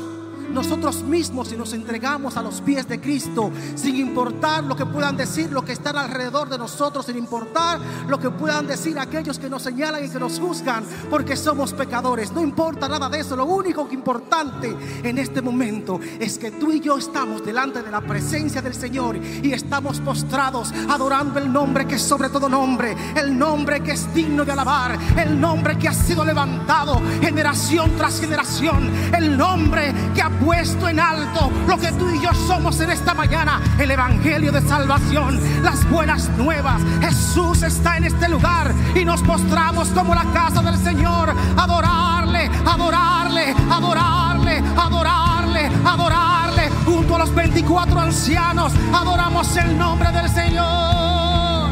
nosotros 0.54 1.02
mismos 1.02 1.52
y 1.52 1.56
nos 1.56 1.72
entregamos 1.72 2.36
a 2.36 2.42
los 2.42 2.60
pies 2.60 2.88
de 2.88 3.00
Cristo, 3.00 3.50
sin 3.74 3.96
importar 3.96 4.64
lo 4.64 4.76
que 4.76 4.86
puedan 4.86 5.16
decir, 5.16 5.50
lo 5.52 5.64
que 5.64 5.72
están 5.72 5.96
alrededor 5.96 6.48
de 6.48 6.58
nosotros, 6.58 7.06
sin 7.06 7.18
importar 7.18 7.80
lo 8.08 8.18
que 8.18 8.30
puedan 8.30 8.66
decir 8.66 8.98
aquellos 8.98 9.38
que 9.38 9.50
nos 9.50 9.62
señalan 9.62 10.04
y 10.04 10.08
que 10.08 10.18
nos 10.18 10.38
juzgan, 10.38 10.84
porque 11.10 11.36
somos 11.36 11.72
pecadores. 11.72 12.32
No 12.32 12.40
importa 12.40 12.88
nada 12.88 13.08
de 13.08 13.20
eso, 13.20 13.36
lo 13.36 13.44
único 13.44 13.88
que 13.88 13.94
importante 13.94 14.74
en 15.02 15.18
este 15.18 15.42
momento 15.42 16.00
es 16.18 16.38
que 16.38 16.52
tú 16.52 16.72
y 16.72 16.80
yo 16.80 16.96
estamos 16.98 17.44
delante 17.44 17.82
de 17.82 17.90
la 17.90 18.00
presencia 18.00 18.62
del 18.62 18.74
Señor 18.74 19.16
y 19.16 19.52
estamos 19.52 20.00
postrados 20.00 20.72
adorando 20.88 21.38
el 21.38 21.52
nombre 21.52 21.86
que 21.86 21.96
es 21.96 22.02
sobre 22.02 22.28
todo 22.28 22.48
nombre, 22.48 22.96
el 23.16 23.36
nombre 23.36 23.80
que 23.80 23.92
es 23.92 24.12
digno 24.14 24.44
de 24.44 24.52
alabar, 24.52 24.96
el 25.18 25.40
nombre 25.40 25.76
que 25.76 25.88
ha 25.88 25.94
sido 25.94 26.24
levantado 26.24 27.00
generación 27.20 27.92
tras 27.96 28.20
generación, 28.20 28.90
el 29.16 29.36
nombre 29.36 29.92
que 30.14 30.22
ha 30.22 30.30
puesto 30.44 30.88
en 30.88 31.00
alto 31.00 31.50
lo 31.66 31.78
que 31.78 31.90
tú 31.92 32.08
y 32.10 32.20
yo 32.20 32.32
somos 32.46 32.78
en 32.80 32.90
esta 32.90 33.14
mañana, 33.14 33.60
el 33.78 33.90
Evangelio 33.90 34.52
de 34.52 34.60
salvación, 34.60 35.40
las 35.62 35.88
buenas 35.90 36.28
nuevas. 36.36 36.82
Jesús 37.00 37.62
está 37.62 37.96
en 37.96 38.04
este 38.04 38.28
lugar 38.28 38.74
y 38.94 39.04
nos 39.04 39.22
postramos 39.22 39.88
como 39.88 40.14
la 40.14 40.24
casa 40.32 40.62
del 40.62 40.76
Señor, 40.76 41.34
adorarle, 41.56 42.50
adorarle, 42.66 43.54
adorarle, 43.70 44.62
adorarle, 44.76 45.70
adorarle. 45.84 46.70
Junto 46.84 47.16
a 47.16 47.18
los 47.20 47.34
24 47.34 48.00
ancianos, 48.00 48.72
adoramos 48.92 49.56
el 49.56 49.78
nombre 49.78 50.12
del 50.12 50.28
Señor. 50.28 51.70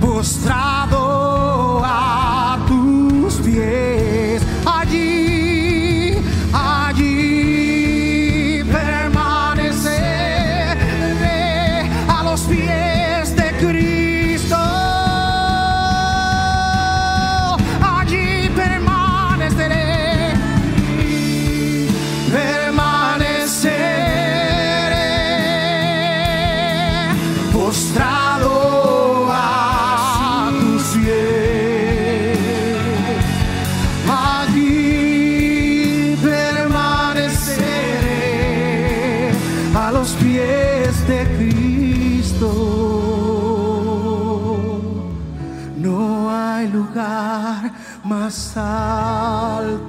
Postrado 0.00 1.82
a 1.84 2.58
tus 2.66 3.34
pies, 3.36 4.11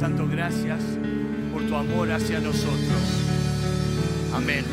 Santo, 0.00 0.26
gracias 0.26 0.82
por 1.52 1.60
tu 1.66 1.76
amor 1.76 2.10
hacia 2.10 2.40
nosotros. 2.40 3.02
Amén. 4.32 4.64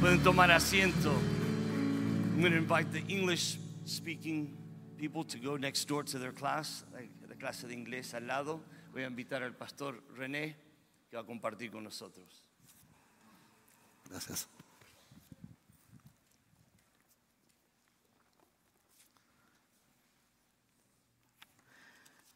Pueden 0.00 0.20
tomar 0.20 0.50
asiento. 0.50 1.12
I'm 1.12 2.40
going 2.40 2.50
to 2.50 2.58
invite 2.58 2.90
the 2.90 3.04
English 3.06 3.60
speaking 3.84 4.56
people 4.98 5.22
to 5.22 5.38
go 5.38 5.56
next 5.56 5.86
door 5.86 6.02
to 6.02 6.18
their 6.18 6.32
class, 6.32 6.84
la 6.92 7.02
la 7.28 7.36
clase 7.36 7.68
de 7.68 7.74
inglés 7.74 8.14
al 8.14 8.26
lado. 8.26 8.60
Voy 8.92 9.04
a 9.04 9.06
invitar 9.06 9.44
al 9.44 9.54
pastor 9.54 10.02
René 10.16 10.56
que 11.08 11.16
va 11.16 11.22
a 11.22 11.24
compartir 11.26 11.70
con 11.70 11.84
nosotros. 11.84 12.42
Gracias. 14.10 14.48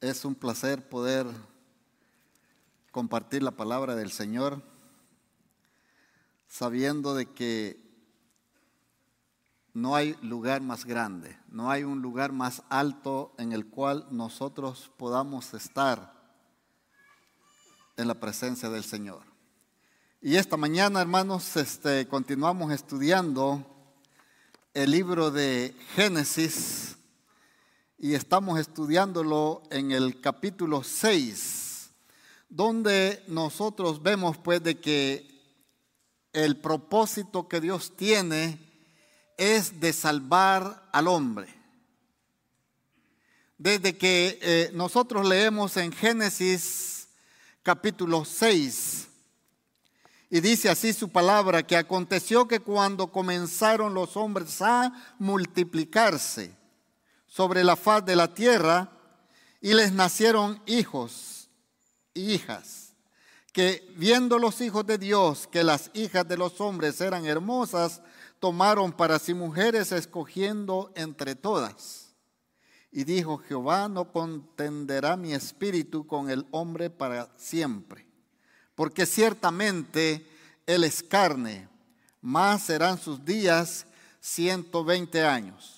Es 0.00 0.24
un 0.24 0.36
placer 0.36 0.88
poder 0.88 1.26
compartir 2.92 3.42
la 3.42 3.50
palabra 3.50 3.96
del 3.96 4.12
Señor, 4.12 4.62
sabiendo 6.46 7.16
de 7.16 7.26
que 7.26 7.84
no 9.74 9.96
hay 9.96 10.16
lugar 10.22 10.60
más 10.60 10.84
grande, 10.84 11.36
no 11.48 11.68
hay 11.68 11.82
un 11.82 12.00
lugar 12.00 12.30
más 12.30 12.62
alto 12.68 13.34
en 13.38 13.52
el 13.52 13.66
cual 13.66 14.06
nosotros 14.12 14.92
podamos 14.96 15.52
estar 15.52 16.12
en 17.96 18.06
la 18.06 18.14
presencia 18.14 18.70
del 18.70 18.84
Señor. 18.84 19.22
Y 20.20 20.36
esta 20.36 20.56
mañana, 20.56 21.00
hermanos, 21.00 21.56
este, 21.56 22.06
continuamos 22.06 22.70
estudiando 22.70 23.66
el 24.74 24.92
libro 24.92 25.32
de 25.32 25.74
Génesis 25.96 26.97
y 28.00 28.14
estamos 28.14 28.60
estudiándolo 28.60 29.62
en 29.70 29.90
el 29.90 30.20
capítulo 30.20 30.84
6, 30.84 31.90
donde 32.48 33.24
nosotros 33.26 34.00
vemos 34.00 34.38
pues 34.38 34.62
de 34.62 34.78
que 34.78 35.26
el 36.32 36.56
propósito 36.58 37.48
que 37.48 37.60
Dios 37.60 37.96
tiene 37.96 38.60
es 39.36 39.80
de 39.80 39.92
salvar 39.92 40.88
al 40.92 41.08
hombre. 41.08 41.54
desde 43.60 43.98
que 43.98 44.38
eh, 44.40 44.70
nosotros 44.72 45.26
leemos 45.26 45.76
en 45.76 45.90
Génesis 45.90 47.08
capítulo 47.64 48.24
6, 48.24 49.08
y 50.30 50.40
dice 50.40 50.68
así 50.68 50.92
su 50.92 51.08
palabra, 51.08 51.66
que 51.66 51.76
aconteció 51.76 52.46
que 52.46 52.60
cuando 52.60 53.10
comenzaron 53.10 53.94
los 53.94 54.16
hombres 54.16 54.62
a 54.62 54.92
multiplicarse 55.18 56.58
sobre 57.38 57.62
la 57.62 57.76
faz 57.76 58.04
de 58.04 58.16
la 58.16 58.34
tierra, 58.34 58.90
y 59.60 59.72
les 59.72 59.92
nacieron 59.92 60.60
hijos 60.66 61.48
y 62.12 62.32
hijas, 62.32 62.94
que 63.52 63.88
viendo 63.96 64.40
los 64.40 64.60
hijos 64.60 64.84
de 64.84 64.98
Dios 64.98 65.46
que 65.46 65.62
las 65.62 65.92
hijas 65.94 66.26
de 66.26 66.36
los 66.36 66.60
hombres 66.60 67.00
eran 67.00 67.26
hermosas, 67.26 68.02
tomaron 68.40 68.90
para 68.90 69.20
sí 69.20 69.34
mujeres 69.34 69.92
escogiendo 69.92 70.90
entre 70.96 71.36
todas. 71.36 72.12
Y 72.90 73.04
dijo, 73.04 73.38
Jehová 73.38 73.88
no 73.88 74.10
contenderá 74.10 75.16
mi 75.16 75.32
espíritu 75.32 76.08
con 76.08 76.30
el 76.30 76.44
hombre 76.50 76.90
para 76.90 77.30
siempre, 77.36 78.04
porque 78.74 79.06
ciertamente 79.06 80.26
él 80.66 80.82
es 80.82 81.04
carne, 81.04 81.68
más 82.20 82.64
serán 82.64 82.98
sus 82.98 83.24
días 83.24 83.86
ciento 84.20 84.82
veinte 84.82 85.24
años. 85.24 85.77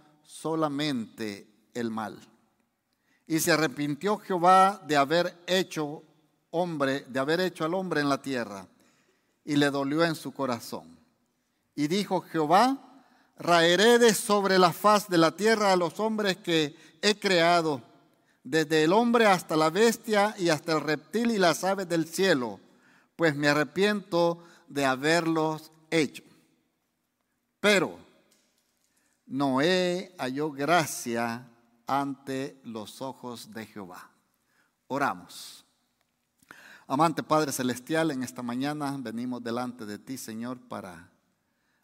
solamente 0.41 1.47
el 1.73 1.91
mal. 1.91 2.17
Y 3.27 3.39
se 3.39 3.51
arrepintió 3.51 4.17
Jehová 4.17 4.81
de 4.87 4.97
haber 4.97 5.37
hecho 5.45 6.03
hombre, 6.49 7.05
de 7.07 7.19
haber 7.19 7.39
hecho 7.41 7.63
al 7.63 7.73
hombre 7.73 8.01
en 8.01 8.09
la 8.09 8.21
tierra 8.21 8.67
y 9.45 9.55
le 9.55 9.69
dolió 9.69 10.03
en 10.03 10.15
su 10.15 10.33
corazón. 10.33 10.97
Y 11.75 11.87
dijo 11.87 12.21
Jehová, 12.21 13.03
raeré 13.37 13.99
de 13.99 14.13
sobre 14.13 14.57
la 14.57 14.73
faz 14.73 15.07
de 15.07 15.17
la 15.17 15.31
tierra 15.31 15.71
a 15.71 15.77
los 15.77 15.99
hombres 15.99 16.37
que 16.37 16.75
he 17.01 17.17
creado, 17.17 17.81
desde 18.43 18.83
el 18.83 18.93
hombre 18.93 19.27
hasta 19.27 19.55
la 19.55 19.69
bestia 19.69 20.35
y 20.37 20.49
hasta 20.49 20.73
el 20.73 20.81
reptil 20.81 21.31
y 21.31 21.37
las 21.37 21.63
aves 21.63 21.87
del 21.87 22.07
cielo, 22.07 22.59
pues 23.15 23.35
me 23.35 23.47
arrepiento 23.47 24.43
de 24.67 24.85
haberlos 24.85 25.71
hecho. 25.91 26.23
Pero 27.59 28.10
Noé 29.31 30.13
halló 30.17 30.51
gracia 30.51 31.47
ante 31.87 32.59
los 32.65 33.01
ojos 33.01 33.53
de 33.53 33.65
Jehová. 33.65 34.11
Oramos. 34.87 35.63
Amante 36.85 37.23
Padre 37.23 37.53
Celestial, 37.53 38.11
en 38.11 38.23
esta 38.23 38.43
mañana 38.43 38.93
venimos 38.99 39.41
delante 39.41 39.85
de 39.85 39.97
ti, 39.97 40.17
Señor, 40.17 40.59
para 40.59 41.09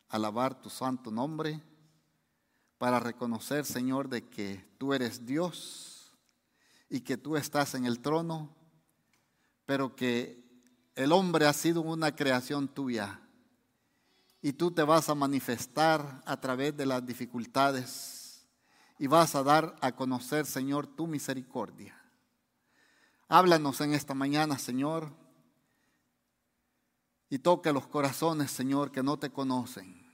alabar 0.10 0.60
tu 0.60 0.69
santo 0.69 1.10
nombre, 1.10 1.63
para 2.77 2.99
reconocer, 2.99 3.63
Señor, 3.63 4.10
de 4.10 4.27
que 4.27 4.69
tú 4.77 4.93
eres 4.93 5.25
Dios 5.25 6.12
y 6.89 6.99
que 6.99 7.15
tú 7.15 7.38
estás 7.38 7.75
en 7.75 7.86
el 7.86 8.01
trono, 8.01 8.53
pero 9.65 9.95
que 9.95 10.43
el 10.95 11.13
hombre 11.13 11.45
ha 11.45 11.53
sido 11.53 11.79
una 11.79 12.13
creación 12.13 12.67
tuya 12.67 13.21
y 14.41 14.54
tú 14.54 14.71
te 14.71 14.84
vas 14.84 15.10
a 15.10 15.15
manifestar 15.15 16.21
a 16.26 16.39
través 16.39 16.76
de 16.78 16.86
las 16.86 17.06
dificultades 17.06 18.47
y 19.00 19.08
vas 19.08 19.36
a 19.36 19.43
dar 19.43 19.76
a 19.82 19.95
conocer, 19.95 20.45
Señor, 20.45 20.88
tu 20.88 21.08
misericordia. 21.08 22.00
Háblanos 23.28 23.82
en 23.82 23.93
esta 23.93 24.13
mañana, 24.13 24.58
Señor, 24.58 25.12
y 27.30 27.39
toca 27.39 27.73
los 27.73 27.88
corazones, 27.88 28.52
Señor, 28.52 28.91
que 28.91 29.04
no 29.04 29.19
te 29.19 29.32
conocen. 29.32 30.08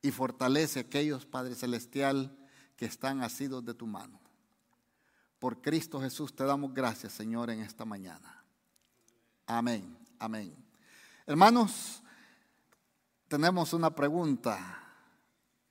Y 0.00 0.12
fortalece 0.12 0.78
a 0.78 0.82
aquellos, 0.82 1.26
Padre 1.26 1.56
Celestial, 1.56 2.38
que 2.76 2.86
están 2.86 3.22
asidos 3.22 3.64
de 3.64 3.74
tu 3.74 3.86
mano. 3.86 4.20
Por 5.40 5.60
Cristo 5.60 6.00
Jesús 6.00 6.34
te 6.34 6.44
damos 6.44 6.72
gracias, 6.72 7.12
Señor, 7.12 7.50
en 7.50 7.60
esta 7.60 7.84
mañana. 7.84 8.44
Amén, 9.46 9.98
amén. 10.18 10.54
Hermanos, 11.26 12.02
tenemos 13.28 13.72
una 13.72 13.94
pregunta. 13.94 14.82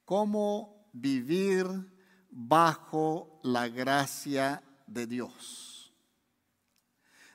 ¿Cómo 0.06 0.89
vivir 0.93 1.67
bajo 2.30 3.39
la 3.43 3.67
gracia 3.67 4.63
de 4.86 5.08
Dios? 5.08 5.93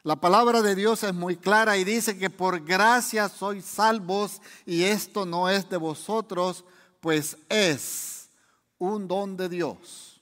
La 0.05 0.17
palabra 0.17 0.63
de 0.63 0.75
Dios 0.75 1.03
es 1.05 1.15
muy 1.15 1.37
clara 1.37 1.77
y 1.77 1.85
dice 1.85 2.19
que 2.19 2.31
por 2.31 2.65
gracia 2.65 3.29
sois 3.29 3.65
salvos 3.65 4.41
y 4.65 4.85
esto 4.85 5.27
no 5.27 5.49
es 5.49 5.69
de 5.69 5.77
vosotros, 5.77 6.65
pues 7.01 7.37
es 7.49 8.31
un 8.79 9.07
don 9.07 9.37
de 9.37 9.49
Dios. 9.49 10.21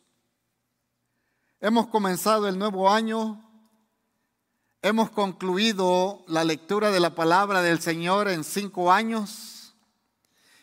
Hemos 1.61 1.87
comenzado 1.87 2.49
el 2.49 2.59
nuevo 2.59 2.91
año, 2.91 3.43
hemos 4.83 5.11
concluido 5.11 6.25
la 6.27 6.45
lectura 6.45 6.91
de 6.91 7.01
la 7.01 7.15
palabra 7.15 7.63
del 7.63 7.81
Señor 7.81 8.29
en 8.29 8.45
cinco 8.45 8.93
años 8.93 9.60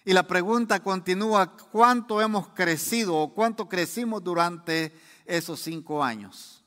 y 0.07 0.13
la 0.13 0.23
pregunta 0.23 0.79
continúa, 0.79 1.51
¿cuánto 1.69 2.21
hemos 2.21 2.47
crecido 2.53 3.13
o 3.17 3.33
cuánto 3.33 3.67
crecimos 3.67 4.23
durante 4.23 4.97
esos 5.25 5.59
cinco 5.59 6.01
años? 6.01 6.63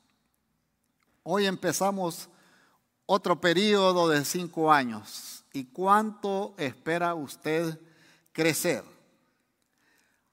Hoy 1.23 1.47
empezamos 1.47 2.29
otro 3.07 3.41
periodo 3.41 4.11
de 4.11 4.27
cinco 4.27 4.71
años. 4.71 5.43
¿Y 5.55 5.65
cuánto 5.65 6.53
espera 6.59 7.15
usted 7.15 7.81
crecer? 8.31 8.85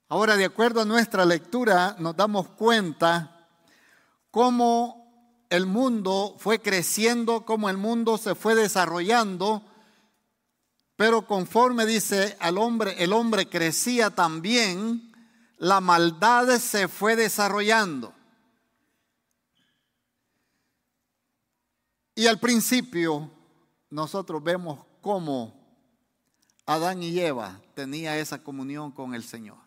Ahora, 0.09 0.35
de 0.35 0.43
acuerdo 0.43 0.81
a 0.81 0.85
nuestra 0.85 1.23
lectura, 1.23 1.95
nos 1.99 2.13
damos 2.13 2.49
cuenta 2.49 3.47
cómo 4.31 5.45
el 5.49 5.65
mundo 5.65 6.35
fue 6.39 6.59
creciendo, 6.59 7.45
cómo 7.45 7.69
el 7.69 7.77
mundo 7.77 8.17
se 8.17 8.35
fue 8.35 8.53
desarrollando, 8.53 9.63
pero 10.97 11.27
conforme 11.27 11.85
dice 11.85 12.35
al 12.39 12.57
hombre, 12.57 12.95
el 12.97 13.13
hombre 13.13 13.47
crecía 13.47 14.09
también, 14.09 15.13
la 15.59 15.79
maldad 15.79 16.57
se 16.57 16.87
fue 16.87 17.15
desarrollando. 17.15 18.13
Y 22.15 22.25
al 22.25 22.39
principio 22.39 23.29
nosotros 23.91 24.43
vemos 24.43 24.79
cómo 25.01 25.53
Adán 26.65 27.03
y 27.03 27.19
Eva 27.19 27.61
tenía 27.75 28.17
esa 28.17 28.43
comunión 28.43 28.91
con 28.91 29.13
el 29.13 29.23
Señor. 29.23 29.59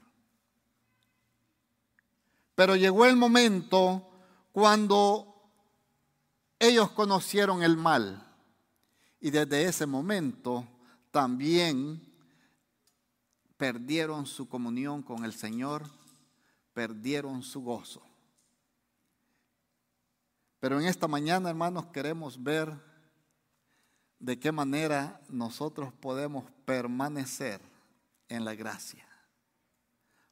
Pero 2.57 2.75
llegó 2.75 3.07
el 3.07 3.17
momento 3.17 4.11
cuando 4.51 5.33
ellos 6.59 6.91
conocieron 6.91 7.63
el 7.63 7.77
mal. 7.77 8.27
Y 9.21 9.31
desde 9.31 9.65
ese 9.65 9.87
momento 9.87 10.67
también 11.11 12.01
perdieron 13.57 14.27
su 14.27 14.49
comunión 14.49 15.03
con 15.03 15.25
el 15.25 15.33
Señor, 15.33 15.85
perdieron 16.73 17.43
su 17.43 17.63
gozo. 17.63 18.03
Pero 20.61 20.81
en 20.81 20.87
esta 20.87 21.09
mañana, 21.09 21.51
hermanos, 21.51 21.87
queremos 21.87 22.43
ver 22.43 22.73
de 24.19 24.39
qué 24.39 24.53
manera 24.53 25.21
nosotros 25.29 25.93
podemos 25.95 26.45
permanecer 26.65 27.61
en 28.29 28.45
la 28.45 28.55
gracia 28.55 29.07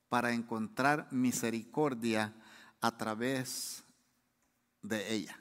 para 0.09 0.33
encontrar 0.33 1.09
misericordia 1.11 2.35
a 2.81 2.97
través 2.97 3.85
de 4.83 5.13
ella. 5.13 5.39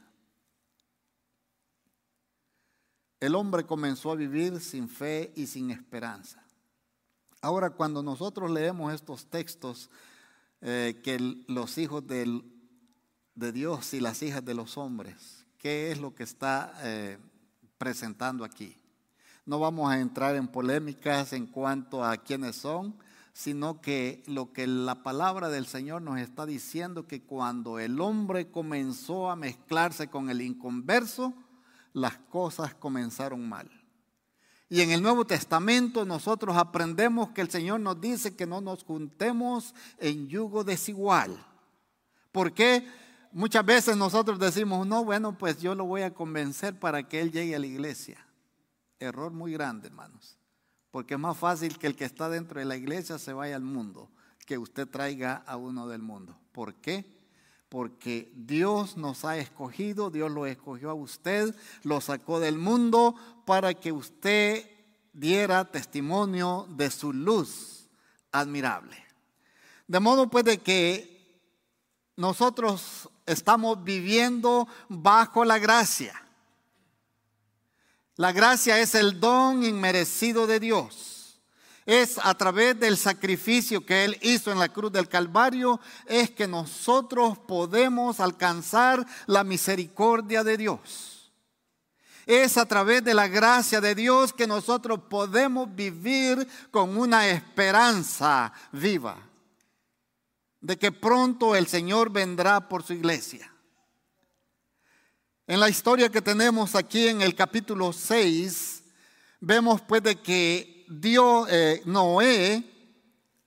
El 3.20 3.36
hombre 3.36 3.66
comenzó 3.66 4.12
a 4.12 4.16
vivir 4.16 4.60
sin 4.60 4.90
fe 4.90 5.32
y 5.36 5.48
sin 5.48 5.72
esperanza. 5.72 6.44
Ahora, 7.42 7.72
cuando 7.72 8.04
nosotros 8.04 8.52
leemos 8.52 8.94
estos 8.94 9.26
textos 9.28 9.90
eh, 10.62 11.00
que 11.04 11.20
los 11.48 11.78
hijos 11.78 12.06
del 12.06 12.44
de 13.38 13.52
Dios 13.52 13.94
y 13.94 14.00
las 14.00 14.24
hijas 14.24 14.44
de 14.44 14.56
los 14.56 14.78
hombres. 14.78 15.46
¿Qué 15.60 15.92
es 15.92 16.02
lo 16.02 16.16
que 16.16 16.24
está 16.24 16.74
eh, 16.82 17.20
presentando 17.78 18.44
aquí? 18.44 18.76
No 19.46 19.60
vamos 19.60 19.92
a 19.92 20.00
entrar 20.00 20.36
en 20.36 20.48
polémicas 20.48 21.34
en 21.34 21.46
cuanto 21.46 22.04
a 22.04 22.18
quiénes 22.18 22.56
son, 22.56 22.98
sino 23.34 23.80
que 23.80 24.24
lo 24.26 24.52
que 24.54 24.66
la 24.66 25.04
palabra 25.04 25.50
del 25.50 25.68
Señor 25.68 26.02
nos 26.02 26.20
está 26.20 26.48
diciendo 26.48 27.06
que 27.06 27.22
cuando 27.22 27.78
el 27.78 28.02
hombre 28.02 28.50
comenzó 28.50 29.30
a 29.30 29.36
mezclarse 29.36 30.08
con 30.08 30.32
el 30.32 30.42
inconverso, 30.42 31.36
las 31.98 32.18
cosas 32.30 32.76
comenzaron 32.76 33.48
mal. 33.48 33.70
Y 34.70 34.82
en 34.82 34.92
el 34.92 35.02
Nuevo 35.02 35.26
Testamento 35.26 36.06
nosotros 36.06 36.56
aprendemos 36.58 37.30
que 37.30 37.42
el 37.42 37.50
Señor 37.50 37.80
nos 37.80 38.00
dice 38.00 38.36
que 38.36 38.46
no 38.46 38.62
nos 38.62 38.84
juntemos 38.84 39.74
en 39.98 40.28
yugo 40.28 40.64
desigual. 40.64 41.44
¿Por 42.32 42.54
qué? 42.54 42.88
Muchas 43.32 43.66
veces 43.66 43.98
nosotros 43.98 44.40
decimos, 44.40 44.86
no, 44.86 45.04
bueno, 45.04 45.38
pues 45.38 45.60
yo 45.60 45.74
lo 45.74 45.86
voy 45.86 46.02
a 46.02 46.14
convencer 46.14 46.78
para 46.78 47.08
que 47.08 47.22
Él 47.22 47.32
llegue 47.32 47.56
a 47.56 47.60
la 47.60 47.68
iglesia. 47.68 48.26
Error 49.00 49.32
muy 49.32 49.54
grande, 49.54 49.88
hermanos. 49.88 50.38
Porque 50.92 51.16
es 51.16 51.20
más 51.20 51.38
fácil 51.38 51.78
que 51.78 51.88
el 51.88 51.96
que 51.96 52.06
está 52.06 52.30
dentro 52.30 52.60
de 52.60 52.66
la 52.66 52.76
iglesia 52.76 53.18
se 53.18 53.34
vaya 53.34 53.56
al 53.56 53.64
mundo, 53.64 54.12
que 54.46 54.58
usted 54.58 54.88
traiga 54.88 55.44
a 55.46 55.58
uno 55.58 55.88
del 55.88 56.02
mundo. 56.02 56.38
¿Por 56.52 56.76
qué? 56.76 57.17
Porque 57.70 58.32
Dios 58.36 58.98
nos 58.98 59.26
ha 59.26 59.38
escogido, 59.38 60.10
Dios 60.10 60.32
lo 60.32 60.46
escogió 60.46 60.90
a 60.90 60.94
usted, 60.94 61.54
lo 61.84 62.00
sacó 62.02 62.40
del 62.40 62.58
mundo 62.58 63.16
para 63.46 63.74
que 63.74 63.92
usted 63.92 64.70
diera 65.14 65.66
testimonio 65.66 66.68
de 66.70 66.90
su 66.92 67.12
luz 67.12 67.88
admirable. 68.32 68.98
De 69.88 70.00
modo 70.00 70.30
pues 70.30 70.46
de 70.46 70.60
que 70.60 71.18
nosotros 72.16 73.10
estamos 73.26 73.84
viviendo 73.84 74.68
bajo 74.90 75.46
la 75.46 75.60
gracia. 75.60 76.14
La 78.16 78.32
gracia 78.32 78.80
es 78.80 78.96
el 78.96 79.20
don 79.20 79.64
inmerecido 79.64 80.48
de 80.48 80.60
Dios. 80.60 81.17
Es 81.88 82.20
a 82.22 82.34
través 82.34 82.78
del 82.78 82.98
sacrificio 82.98 83.86
que 83.86 84.04
Él 84.04 84.18
hizo 84.22 84.52
en 84.52 84.60
la 84.60 84.68
cruz 84.68 84.92
del 84.92 85.08
Calvario, 85.08 85.80
es 86.06 86.30
que 86.30 86.46
nosotros 86.46 87.38
podemos 87.38 88.20
alcanzar 88.20 89.06
la 89.26 89.46
misericordia 89.46 90.44
de 90.44 90.58
Dios. 90.58 91.32
Es 92.26 92.58
a 92.58 92.66
través 92.66 93.06
de 93.06 93.14
la 93.14 93.30
gracia 93.30 93.80
de 93.80 93.96
Dios 93.96 94.34
que 94.34 94.48
nosotros 94.48 95.00
podemos 95.10 95.74
vivir 95.74 96.46
con 96.72 96.98
una 96.98 97.30
esperanza 97.30 98.52
viva 98.74 99.18
de 100.60 100.78
que 100.78 100.92
pronto 100.92 101.56
el 101.56 101.68
Señor 101.68 102.12
vendrá 102.12 102.68
por 102.68 102.84
su 102.84 102.92
iglesia. 102.92 103.50
En 105.48 105.62
la 105.62 105.70
historia 105.70 106.10
que 106.10 106.22
tenemos 106.22 106.76
aquí 106.76 107.08
en 107.08 107.22
el 107.22 107.34
capítulo 107.34 107.94
6, 107.94 108.84
vemos 109.40 109.80
pues 109.80 110.04
de 110.04 110.22
que 110.22 110.77
Dios, 110.88 111.48
eh, 111.50 111.82
Noé 111.86 112.64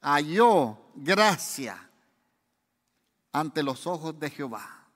halló 0.01 0.79
gracia 0.95 1.91
ante 3.33 3.63
los 3.63 3.87
ojos 3.87 4.19
de 4.19 4.31
Jehová. 4.31 4.89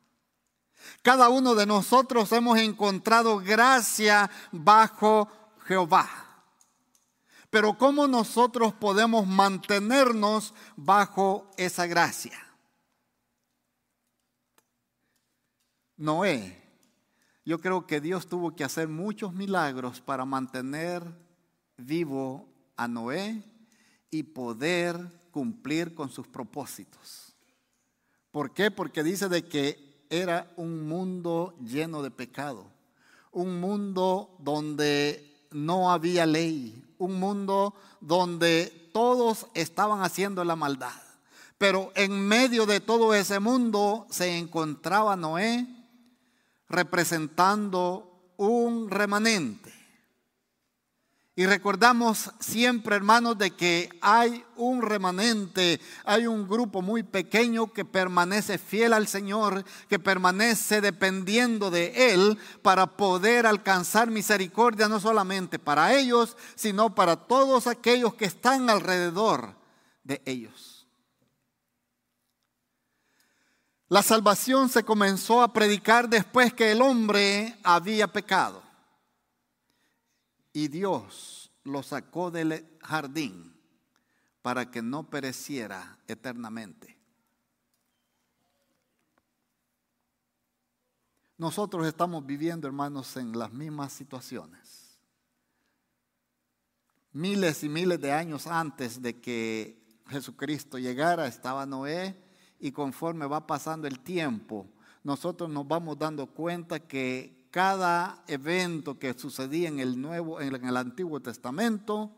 Cada 1.03 1.29
uno 1.29 1.55
de 1.55 1.67
nosotros 1.67 2.31
hemos 2.33 2.59
encontrado 2.59 3.39
gracia 3.39 4.31
bajo 4.53 5.29
Jehová. 5.67 6.09
Pero 7.51 7.79
¿cómo 7.79 8.07
nosotros 8.07 8.75
podemos 8.75 9.27
mantenernos 9.27 10.55
bajo 10.77 11.51
esa 11.57 11.87
gracia? 11.87 12.39
Noé, 15.97 16.61
yo 17.45 17.61
creo 17.61 17.87
que 17.87 18.01
Dios 18.01 18.27
tuvo 18.27 18.57
que 18.57 18.65
hacer 18.65 18.89
muchos 18.89 19.33
milagros 19.33 20.01
para 20.01 20.25
mantener 20.25 21.24
vivo 21.77 22.49
a 22.77 22.89
Noé 22.89 23.43
y 24.11 24.23
poder 24.23 24.99
cumplir 25.31 25.95
con 25.95 26.11
sus 26.11 26.27
propósitos. 26.29 27.35
¿Por 28.31 28.53
qué? 28.53 28.71
Porque 28.71 29.03
dice 29.03 29.29
de 29.29 29.45
que 29.47 30.07
era 30.11 30.53
un 30.57 30.87
mundo 30.87 31.55
lleno 31.61 32.03
de 32.03 32.11
pecado, 32.11 32.67
un 33.33 33.61
mundo 33.61 34.37
donde 34.39 35.47
no 35.51 35.91
había 35.91 36.27
ley, 36.27 36.85
un 36.99 37.19
mundo 37.19 37.75
donde 38.01 38.91
todos 38.93 39.47
estaban 39.55 40.03
haciendo 40.03 40.45
la 40.45 40.57
maldad. 40.57 40.93
Pero 41.59 41.93
en 41.95 42.27
medio 42.27 42.67
de 42.67 42.81
todo 42.81 43.15
ese 43.15 43.41
mundo 43.41 44.07
se 44.11 44.37
encontraba 44.37 45.17
Noé 45.17 45.67
representando 46.69 48.33
un 48.37 48.91
remanente 48.91 49.84
y 51.37 51.47
recordamos 51.47 52.31
siempre, 52.39 52.95
hermanos, 52.95 53.37
de 53.37 53.51
que 53.51 53.89
hay 54.01 54.45
un 54.55 54.83
remanente, 54.83 55.81
hay 56.05 56.29
un 56.29 56.47
grupo 56.47 56.81
muy 56.81 57.03
pequeño 57.03 57.73
que 57.73 57.85
permanece 57.85 58.57
fiel 58.57 58.93
al 58.93 59.09
Señor, 59.09 59.65
que 59.89 59.99
permanece 59.99 60.81
dependiendo 60.81 61.73
de 61.73 62.13
Él 62.13 62.39
para 62.63 62.97
poder 62.97 63.47
alcanzar 63.47 64.11
misericordia, 64.11 64.87
no 64.87 65.01
solamente 65.01 65.59
para 65.59 65.95
ellos, 65.95 66.37
sino 66.55 66.95
para 66.95 67.17
todos 67.17 67.67
aquellos 67.67 68.15
que 68.15 68.27
están 68.27 68.71
alrededor 68.71 69.57
de 70.05 70.23
ellos. 70.27 70.87
La 73.89 74.05
salvación 74.05 74.69
se 74.69 74.85
comenzó 74.85 75.43
a 75.43 75.53
predicar 75.53 76.09
después 76.09 76.55
que 76.55 76.71
el 76.71 76.81
hombre 76.81 77.59
había 77.65 78.07
pecado 78.07 78.64
y 80.55 80.69
Dios 80.69 81.51
lo 81.65 81.83
sacó 81.83 82.31
del 82.31 82.67
jardín 82.81 83.53
para 84.41 84.71
que 84.71 84.81
no 84.81 85.11
pereciera 85.11 85.99
eternamente. 86.07 86.97
Nosotros 91.37 91.87
estamos 91.87 92.25
viviendo, 92.25 92.69
hermanos, 92.69 93.17
en 93.17 93.37
las 93.37 93.53
mismas 93.53 93.93
situaciones. 93.93 94.97
Miles 97.13 97.65
y 97.65 97.69
miles 97.69 98.01
de 98.01 98.13
años 98.13 98.47
antes 98.47 99.03
de 99.03 99.21
que 99.21 99.99
Jesucristo 100.09 100.79
llegara, 100.79 101.27
estaba 101.27 101.67
Noé 101.67 102.17
y 102.61 102.71
conforme 102.71 103.27
va 103.27 103.47
pasando 103.47 103.89
el 103.89 103.99
tiempo, 104.01 104.69
nosotros 105.03 105.51
nos 105.51 105.67
vamos 105.67 105.99
dando 105.99 106.27
cuenta 106.27 106.79
que 106.79 107.44
cada 107.55 108.25
evento 108.27 108.99
que 108.99 109.15
sucedía 109.15 109.69
en 109.69 109.79
el 109.79 110.01
Nuevo, 110.01 110.41
en 110.41 110.67
el 110.67 110.77
Antiguo 110.77 111.21
Testamento, 111.21 112.11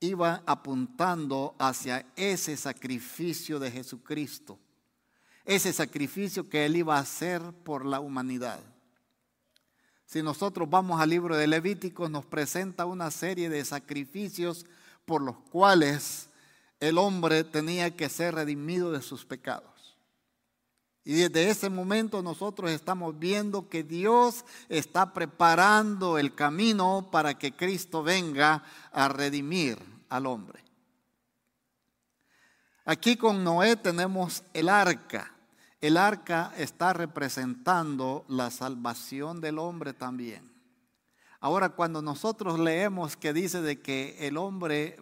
iba 0.00 0.42
apuntando 0.46 1.54
hacia 1.58 2.06
ese 2.16 2.56
sacrificio 2.56 3.58
de 3.58 3.70
Jesucristo, 3.70 4.58
ese 5.44 5.74
sacrificio 5.74 6.48
que 6.48 6.64
Él 6.64 6.76
iba 6.76 6.96
a 6.96 7.00
hacer 7.00 7.42
por 7.64 7.84
la 7.84 8.00
humanidad. 8.00 8.60
Si 10.06 10.22
nosotros 10.22 10.70
vamos 10.70 11.02
al 11.02 11.10
libro 11.10 11.36
de 11.36 11.46
Levíticos, 11.46 12.10
nos 12.10 12.24
presenta 12.24 12.86
una 12.86 13.10
serie 13.10 13.50
de 13.50 13.62
sacrificios 13.62 14.64
por 15.04 15.20
los 15.20 15.36
cuales 15.50 16.30
el 16.80 16.96
hombre 16.96 17.44
tenía 17.44 17.94
que 17.94 18.08
ser 18.08 18.36
redimido 18.36 18.90
de 18.90 19.02
sus 19.02 19.26
pecados. 19.26 19.79
Y 21.04 21.14
desde 21.14 21.50
ese 21.50 21.70
momento 21.70 22.22
nosotros 22.22 22.70
estamos 22.70 23.18
viendo 23.18 23.68
que 23.68 23.82
Dios 23.82 24.44
está 24.68 25.12
preparando 25.14 26.18
el 26.18 26.34
camino 26.34 27.08
para 27.10 27.38
que 27.38 27.52
Cristo 27.52 28.02
venga 28.02 28.62
a 28.92 29.08
redimir 29.08 29.78
al 30.08 30.26
hombre. 30.26 30.62
Aquí 32.84 33.16
con 33.16 33.44
Noé 33.44 33.76
tenemos 33.76 34.42
el 34.52 34.68
arca. 34.68 35.32
El 35.80 35.96
arca 35.96 36.52
está 36.58 36.92
representando 36.92 38.24
la 38.28 38.50
salvación 38.50 39.40
del 39.40 39.58
hombre 39.58 39.94
también. 39.94 40.50
Ahora, 41.42 41.70
cuando 41.70 42.02
nosotros 42.02 42.58
leemos 42.58 43.16
que 43.16 43.32
dice 43.32 43.62
de 43.62 43.80
que 43.80 44.16
el 44.26 44.36
hombre 44.36 44.98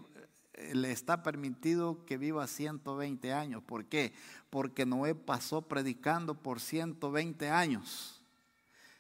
le 0.73 0.93
está 0.93 1.23
permitido 1.23 2.05
que 2.05 2.19
viva 2.19 2.47
120 2.47 3.33
años. 3.33 3.63
¿Por 3.63 3.87
qué? 3.87 4.13
Porque 4.51 4.87
Noé 4.87 5.15
pasó 5.15 5.63
predicando 5.63 6.35
por 6.35 6.61
120 6.61 7.49
años. 7.51 8.21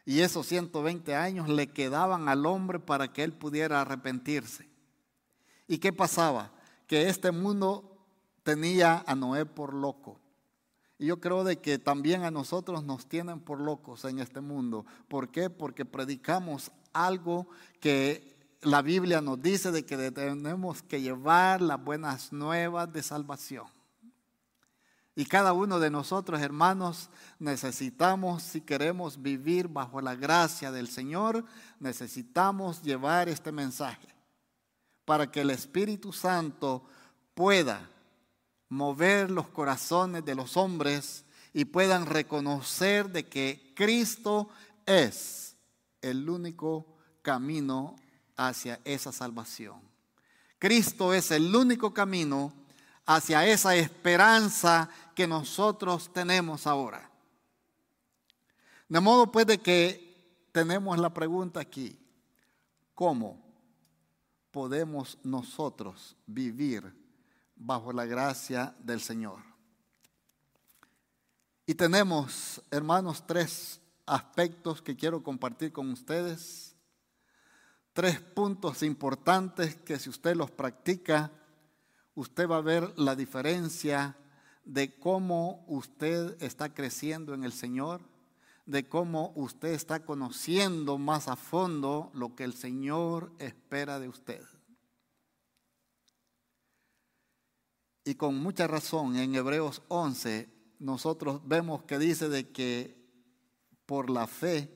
Y 0.04 0.20
esos 0.20 0.46
120 0.46 1.14
años 1.14 1.48
le 1.48 1.66
quedaban 1.66 2.28
al 2.28 2.46
hombre 2.46 2.78
para 2.78 3.12
que 3.12 3.24
él 3.24 3.32
pudiera 3.32 3.80
arrepentirse. 3.80 4.66
¿Y 5.66 5.78
qué 5.78 5.92
pasaba? 5.92 6.50
Que 6.86 7.09
este 7.09 7.30
mundo 7.30 7.98
tenía 8.42 9.04
a 9.06 9.14
Noé 9.14 9.44
por 9.44 9.74
loco. 9.74 10.18
Y 10.98 11.06
yo 11.06 11.20
creo 11.20 11.44
de 11.44 11.59
que 11.59 11.78
también 11.78 12.24
a 12.24 12.30
nosotros 12.30 12.82
nos 12.84 13.06
tienen 13.06 13.38
por 13.40 13.61
locos 13.61 14.04
en 14.04 14.18
este 14.18 14.40
mundo. 14.40 14.86
¿Por 15.09 15.30
qué? 15.30 15.50
Porque 15.50 15.84
predicamos 15.84 16.72
algo 16.92 17.46
que 17.80 18.38
la 18.62 18.82
Biblia 18.82 19.20
nos 19.20 19.40
dice 19.40 19.70
de 19.70 19.84
que 19.84 20.11
tenemos 20.11 20.82
que 20.82 21.00
llevar 21.00 21.61
las 21.61 21.82
buenas 21.82 22.32
nuevas 22.32 22.92
de 22.92 23.02
salvación. 23.02 23.66
Y 25.14 25.26
cada 25.26 25.52
uno 25.52 25.80
de 25.80 25.90
nosotros, 25.90 26.40
hermanos, 26.40 27.11
necesitamos, 27.40 28.42
si 28.42 28.61
queremos 28.61 29.20
vivir 29.20 29.66
bajo 29.66 30.00
la 30.00 30.14
gracia 30.14 30.70
del 30.70 30.88
Señor, 30.88 31.44
necesitamos 31.80 32.82
llevar 32.82 33.28
este 33.28 33.50
mensaje 33.50 34.14
para 35.04 35.30
que 35.30 35.40
el 35.40 35.50
Espíritu 35.50 36.12
Santo 36.12 36.84
pueda 37.34 37.90
mover 38.68 39.30
los 39.30 39.48
corazones 39.48 40.24
de 40.24 40.34
los 40.34 40.56
hombres 40.56 41.24
y 41.52 41.64
puedan 41.64 42.06
reconocer 42.06 43.11
de 43.11 43.26
que 43.26 43.72
Cristo 43.74 44.50
es 44.86 45.56
el 46.00 46.28
único 46.28 46.86
camino 47.22 47.96
hacia 48.39 48.80
esa 48.84 49.12
salvación. 49.12 49.82
Cristo 50.59 51.12
es 51.12 51.30
el 51.30 51.55
único 51.55 51.93
camino 51.93 52.53
hacia 53.05 53.47
esa 53.47 53.76
esperanza 53.76 54.89
que 55.14 55.26
nosotros 55.26 56.11
tenemos 56.12 56.66
ahora. 56.66 57.11
De 58.89 59.01
modo 59.01 59.30
pues 59.30 59.47
de 59.47 59.59
que 59.59 60.49
tenemos 60.53 60.99
la 60.99 61.12
pregunta 61.12 61.61
aquí, 61.61 61.99
¿cómo 62.95 63.39
podemos 64.51 65.18
nosotros 65.22 66.16
vivir 66.26 66.91
bajo 67.55 67.93
la 67.93 68.07
gracia 68.07 68.74
del 68.78 69.01
Señor? 69.01 69.41
Y 71.66 71.74
tenemos, 71.74 72.62
hermanos, 72.70 73.26
tres 73.26 73.78
aspectos 74.07 74.80
que 74.80 74.97
quiero 74.97 75.22
compartir 75.22 75.70
con 75.70 75.91
ustedes. 75.91 76.67
Tres 77.99 78.20
puntos 78.20 78.84
importantes 78.84 79.74
que 79.74 79.99
si 79.99 80.09
usted 80.09 80.36
los 80.36 80.53
practica, 80.53 81.32
usted 82.14 82.49
va 82.49 82.59
a 82.59 82.61
ver 82.61 82.96
la 82.96 83.16
diferencia 83.16 84.16
de 84.64 84.96
cómo 85.01 85.64
usted 85.66 86.40
está 86.40 86.72
creciendo 86.72 87.34
en 87.34 87.42
el 87.42 87.51
Señor, 87.51 88.01
de 88.66 88.88
cómo 88.88 89.32
usted 89.34 89.70
está 89.70 90.05
conociendo 90.05 90.96
más 90.96 91.26
a 91.26 91.34
fondo 91.34 92.12
lo 92.14 92.36
que 92.36 92.44
el 92.44 92.53
Señor 92.53 93.32
espera 93.40 93.99
de 93.99 94.09
usted. 94.09 94.44
Y 98.05 98.14
con 98.14 98.36
mucha 98.36 98.68
razón 98.68 99.16
en 99.16 99.34
Hebreos 99.34 99.82
11 99.88 100.49
nosotros 100.78 101.40
vemos 101.49 101.82
que 101.82 101.99
dice 101.99 102.28
de 102.28 102.53
que 102.53 102.96
por 103.86 104.09
la 104.09 104.28
fe 104.28 104.72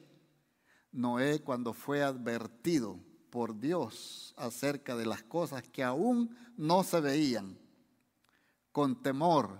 Noé 0.90 1.38
cuando 1.38 1.72
fue 1.72 2.02
advertido 2.02 2.98
por 3.32 3.58
Dios 3.58 4.34
acerca 4.36 4.94
de 4.94 5.06
las 5.06 5.22
cosas 5.22 5.62
que 5.62 5.82
aún 5.82 6.36
no 6.58 6.84
se 6.84 7.00
veían, 7.00 7.58
con 8.72 9.02
temor 9.02 9.58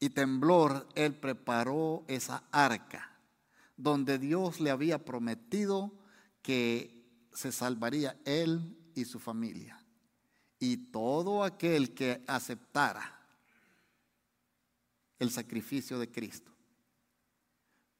y 0.00 0.10
temblor, 0.10 0.88
él 0.96 1.14
preparó 1.14 2.04
esa 2.08 2.42
arca 2.50 3.16
donde 3.76 4.18
Dios 4.18 4.58
le 4.60 4.70
había 4.70 5.04
prometido 5.04 5.92
que 6.42 7.28
se 7.32 7.52
salvaría 7.52 8.20
él 8.24 8.76
y 8.96 9.04
su 9.04 9.20
familia. 9.20 9.80
Y 10.58 10.90
todo 10.90 11.44
aquel 11.44 11.94
que 11.94 12.24
aceptara 12.26 13.26
el 15.20 15.30
sacrificio 15.30 16.00
de 16.00 16.10
Cristo. 16.10 16.52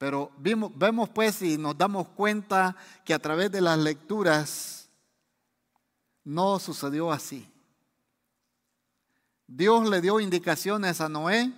Pero 0.00 0.32
vemos 0.38 1.10
pues 1.10 1.42
y 1.42 1.58
nos 1.58 1.76
damos 1.76 2.08
cuenta 2.08 2.74
que 3.04 3.12
a 3.12 3.18
través 3.18 3.52
de 3.52 3.60
las 3.60 3.78
lecturas 3.78 4.88
no 6.24 6.58
sucedió 6.58 7.12
así. 7.12 7.46
Dios 9.46 9.86
le 9.90 10.00
dio 10.00 10.18
indicaciones 10.18 11.02
a 11.02 11.10
Noé 11.10 11.52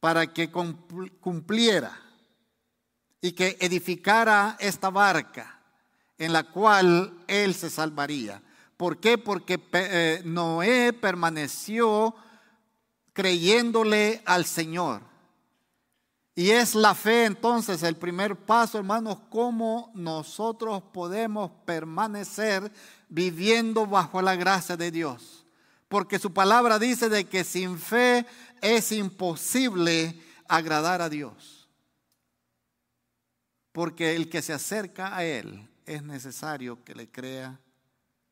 para 0.00 0.26
que 0.26 0.50
cumpliera 0.50 1.96
y 3.20 3.30
que 3.30 3.56
edificara 3.60 4.56
esta 4.58 4.90
barca 4.90 5.60
en 6.18 6.32
la 6.32 6.50
cual 6.50 7.16
él 7.28 7.54
se 7.54 7.70
salvaría. 7.70 8.42
¿Por 8.76 8.98
qué? 8.98 9.18
Porque 9.18 9.60
eh, 9.72 10.20
Noé 10.24 10.92
permaneció 10.92 12.16
creyéndole 13.12 14.20
al 14.26 14.46
Señor. 14.46 15.11
Y 16.34 16.50
es 16.50 16.74
la 16.74 16.94
fe 16.94 17.26
entonces 17.26 17.82
el 17.82 17.96
primer 17.96 18.36
paso, 18.36 18.78
hermanos, 18.78 19.18
cómo 19.28 19.90
nosotros 19.94 20.82
podemos 20.92 21.50
permanecer 21.66 22.72
viviendo 23.08 23.86
bajo 23.86 24.22
la 24.22 24.34
gracia 24.34 24.76
de 24.76 24.90
Dios. 24.90 25.44
Porque 25.88 26.18
su 26.18 26.32
palabra 26.32 26.78
dice 26.78 27.10
de 27.10 27.26
que 27.26 27.44
sin 27.44 27.78
fe 27.78 28.24
es 28.62 28.92
imposible 28.92 30.18
agradar 30.48 31.02
a 31.02 31.10
Dios. 31.10 31.68
Porque 33.72 34.16
el 34.16 34.30
que 34.30 34.40
se 34.40 34.54
acerca 34.54 35.14
a 35.14 35.24
Él 35.24 35.68
es 35.84 36.02
necesario 36.02 36.82
que 36.82 36.94
le 36.94 37.10
crea 37.10 37.60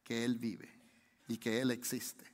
que 0.04 0.24
Él 0.24 0.36
vive 0.36 0.70
y 1.28 1.36
que 1.36 1.60
Él 1.60 1.70
existe. 1.70 2.24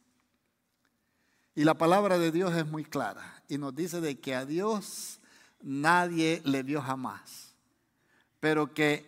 Y 1.57 1.65
la 1.65 1.75
palabra 1.75 2.19
de 2.19 2.31
Dios 2.31 2.55
es 2.55 2.67
muy 2.67 2.85
clara 2.85 3.43
y 3.49 3.59
nos 3.59 3.75
dice 3.75 4.01
de 4.01 4.21
que 4.21 4.35
a 4.37 4.45
Dios 4.45 5.19
nadie 5.67 6.41
le 6.45 6.63
vio 6.63 6.81
jamás, 6.81 7.55
pero 8.39 8.73
que 8.73 9.05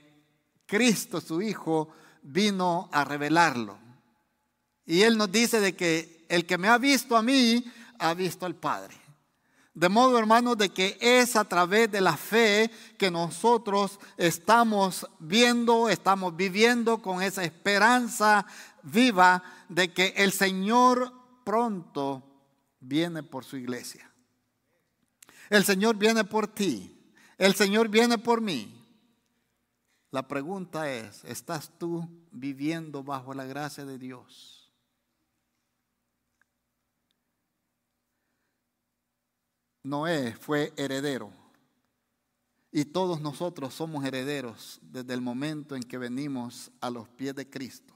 Cristo 0.66 1.20
su 1.20 1.40
Hijo 1.40 1.88
vino 2.22 2.90
a 2.92 3.04
revelarlo. 3.04 3.78
Y 4.84 5.02
Él 5.02 5.16
nos 5.16 5.30
dice 5.30 5.61
de 5.61 5.76
que 5.76 6.26
el 6.28 6.46
que 6.46 6.59
me 6.59 6.68
ha 6.68 6.76
visto 6.76 7.16
a 7.16 7.22
mí, 7.22 7.64
ha 7.98 8.12
visto 8.12 8.44
al 8.44 8.56
Padre. 8.56 8.96
De 9.72 9.88
modo, 9.88 10.18
hermanos, 10.18 10.59
de 10.59 10.70
que 10.70 10.98
es 11.00 11.36
a 11.36 11.44
través 11.44 11.90
de 11.92 12.00
la 12.00 12.16
fe 12.16 12.70
que 12.98 13.11
nosotros 13.11 14.00
estamos 14.16 15.06
viendo, 15.20 15.88
estamos 15.88 16.34
viviendo 16.34 17.00
con 17.00 17.22
esa 17.22 17.44
esperanza 17.44 18.44
viva 18.82 19.44
de 19.68 19.92
que 19.92 20.14
el 20.16 20.32
Señor 20.32 21.12
pronto 21.44 22.24
viene 22.80 23.22
por 23.22 23.44
su 23.44 23.56
iglesia. 23.56 24.07
El 25.49 25.64
Señor 25.64 25.96
viene 25.96 26.24
por 26.24 26.46
ti. 26.46 26.94
El 27.36 27.55
Señor 27.55 27.88
viene 27.88 28.18
por 28.18 28.40
mí. 28.40 28.74
La 30.11 30.26
pregunta 30.26 30.90
es, 30.90 31.24
¿estás 31.24 31.70
tú 31.78 32.09
viviendo 32.30 33.03
bajo 33.03 33.34
la 33.34 33.44
gracia 33.44 33.84
de 33.84 33.99
Dios? 33.99 34.72
Noé 39.82 40.34
fue 40.34 40.72
heredero 40.76 41.32
y 42.70 42.84
todos 42.84 43.20
nosotros 43.20 43.74
somos 43.74 44.05
herederos 44.05 44.78
desde 44.82 45.14
el 45.14 45.20
momento 45.20 45.76
en 45.76 45.82
que 45.82 45.99
venimos 45.99 46.70
a 46.80 46.90
los 46.90 47.09
pies 47.09 47.34
de 47.34 47.49
Cristo. 47.49 47.94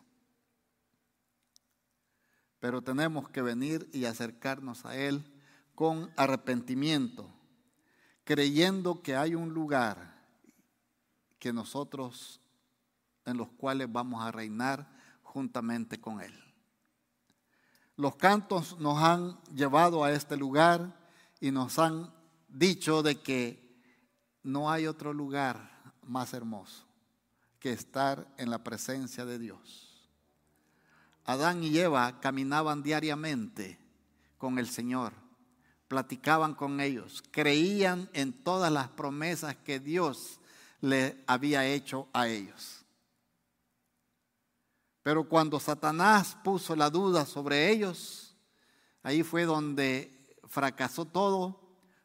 Pero 2.61 2.82
tenemos 2.82 3.28
que 3.28 3.42
venir 3.42 3.88
y 3.92 4.05
acercarnos 4.05 4.86
a 4.86 4.96
Él 4.96 5.24
con 5.74 6.11
arrepentimiento, 6.16 7.32
creyendo 8.24 9.02
que 9.02 9.16
hay 9.16 9.34
un 9.34 9.52
lugar 9.52 10.12
que 11.38 11.52
nosotros 11.52 12.40
en 13.24 13.36
los 13.36 13.50
cuales 13.50 13.90
vamos 13.90 14.22
a 14.22 14.30
reinar 14.30 14.88
juntamente 15.22 16.00
con 16.00 16.20
Él. 16.20 16.32
Los 17.96 18.16
cantos 18.16 18.78
nos 18.78 19.02
han 19.02 19.40
llevado 19.54 20.04
a 20.04 20.12
este 20.12 20.36
lugar 20.36 20.98
y 21.40 21.50
nos 21.50 21.78
han 21.78 22.12
dicho 22.48 23.02
de 23.02 23.20
que 23.20 23.80
no 24.42 24.70
hay 24.70 24.86
otro 24.86 25.12
lugar 25.12 25.70
más 26.02 26.34
hermoso 26.34 26.86
que 27.58 27.72
estar 27.72 28.26
en 28.38 28.50
la 28.50 28.64
presencia 28.64 29.24
de 29.24 29.38
Dios. 29.38 30.10
Adán 31.24 31.62
y 31.62 31.78
Eva 31.78 32.20
caminaban 32.20 32.82
diariamente 32.82 33.78
con 34.36 34.58
el 34.58 34.68
Señor, 34.68 35.12
platicaban 35.93 36.55
con 36.55 36.80
ellos, 36.80 37.22
creían 37.30 38.09
en 38.14 38.32
todas 38.32 38.72
las 38.72 38.88
promesas 38.88 39.57
que 39.57 39.78
Dios 39.78 40.40
le 40.80 41.22
había 41.26 41.66
hecho 41.66 42.09
a 42.14 42.28
ellos. 42.28 42.82
Pero 45.03 45.28
cuando 45.28 45.61
Satanás 45.61 46.34
puso 46.43 46.74
la 46.74 46.88
duda 46.88 47.26
sobre 47.26 47.70
ellos, 47.70 48.34
ahí 49.03 49.22
fue 49.22 49.45
donde 49.45 50.34
fracasó 50.49 51.05
todo. 51.05 51.61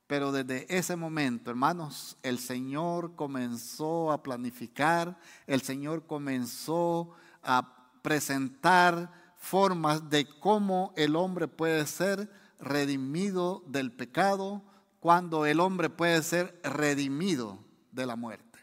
Pero 0.06 0.34
desde 0.34 0.66
ese 0.68 0.98
momento, 0.98 1.50
hermanos, 1.50 2.18
el 2.24 2.40
Señor 2.40 3.16
comenzó 3.16 4.12
a 4.12 4.22
planificar, 4.22 5.18
el 5.46 5.62
Señor 5.62 6.06
comenzó 6.06 7.14
a 7.42 8.02
presentar 8.02 9.34
formas 9.38 10.10
de 10.10 10.28
cómo 10.42 10.94
el 10.98 11.16
hombre 11.16 11.48
puede 11.48 11.88
ser 11.88 12.30
redimido 12.60 13.64
del 13.68 13.92
pecado, 13.92 14.64
cuando 15.00 15.46
el 15.46 15.60
hombre 15.60 15.90
puede 15.90 16.22
ser 16.24 16.60
redimido 16.64 17.60
de 17.92 18.06
la 18.06 18.16
muerte. 18.16 18.60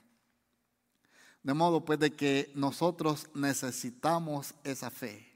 De 1.43 1.55
modo 1.55 1.85
pues 1.85 1.99
de 1.99 2.15
que 2.15 2.51
nosotros 2.55 3.29
necesitamos 3.35 4.55
esa 4.65 4.91
fe. 4.91 5.35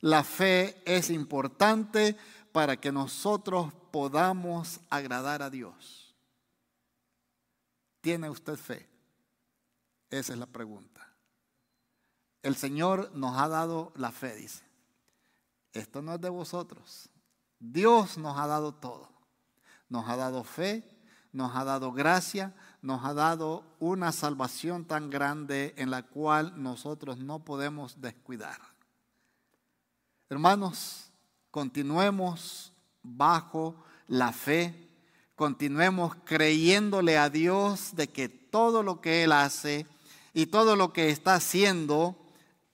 La 0.00 0.24
fe 0.24 0.82
es 0.84 1.10
importante 1.10 2.16
para 2.52 2.76
que 2.76 2.92
nosotros 2.92 3.72
podamos 3.90 4.80
agradar 4.90 5.42
a 5.42 5.50
Dios. 5.50 6.14
¿Tiene 8.00 8.30
usted 8.30 8.56
fe? 8.56 8.88
Esa 10.10 10.32
es 10.32 10.38
la 10.38 10.46
pregunta. 10.46 11.06
El 12.42 12.54
Señor 12.54 13.10
nos 13.14 13.36
ha 13.36 13.48
dado 13.48 13.92
la 13.96 14.12
fe, 14.12 14.36
dice. 14.36 14.62
esto 15.72 16.02
no 16.02 16.14
es 16.14 16.20
de 16.20 16.28
vosotros. 16.28 17.10
Dios 17.72 18.18
nos 18.18 18.38
ha 18.38 18.46
dado 18.46 18.72
todo. 18.72 19.08
Nos 19.88 20.08
ha 20.08 20.16
dado 20.16 20.44
fe, 20.44 20.84
nos 21.32 21.54
ha 21.54 21.64
dado 21.64 21.92
gracia, 21.92 22.54
nos 22.82 23.04
ha 23.04 23.14
dado 23.14 23.64
una 23.78 24.12
salvación 24.12 24.84
tan 24.84 25.10
grande 25.10 25.74
en 25.76 25.90
la 25.90 26.02
cual 26.02 26.62
nosotros 26.62 27.18
no 27.18 27.44
podemos 27.44 28.00
descuidar. 28.00 28.60
Hermanos, 30.28 31.10
continuemos 31.50 32.72
bajo 33.02 33.76
la 34.08 34.32
fe, 34.32 34.88
continuemos 35.34 36.16
creyéndole 36.24 37.18
a 37.18 37.30
Dios 37.30 37.94
de 37.94 38.08
que 38.08 38.28
todo 38.28 38.82
lo 38.82 39.00
que 39.00 39.24
Él 39.24 39.32
hace 39.32 39.86
y 40.32 40.46
todo 40.46 40.74
lo 40.74 40.92
que 40.92 41.10
está 41.10 41.34
haciendo 41.34 42.16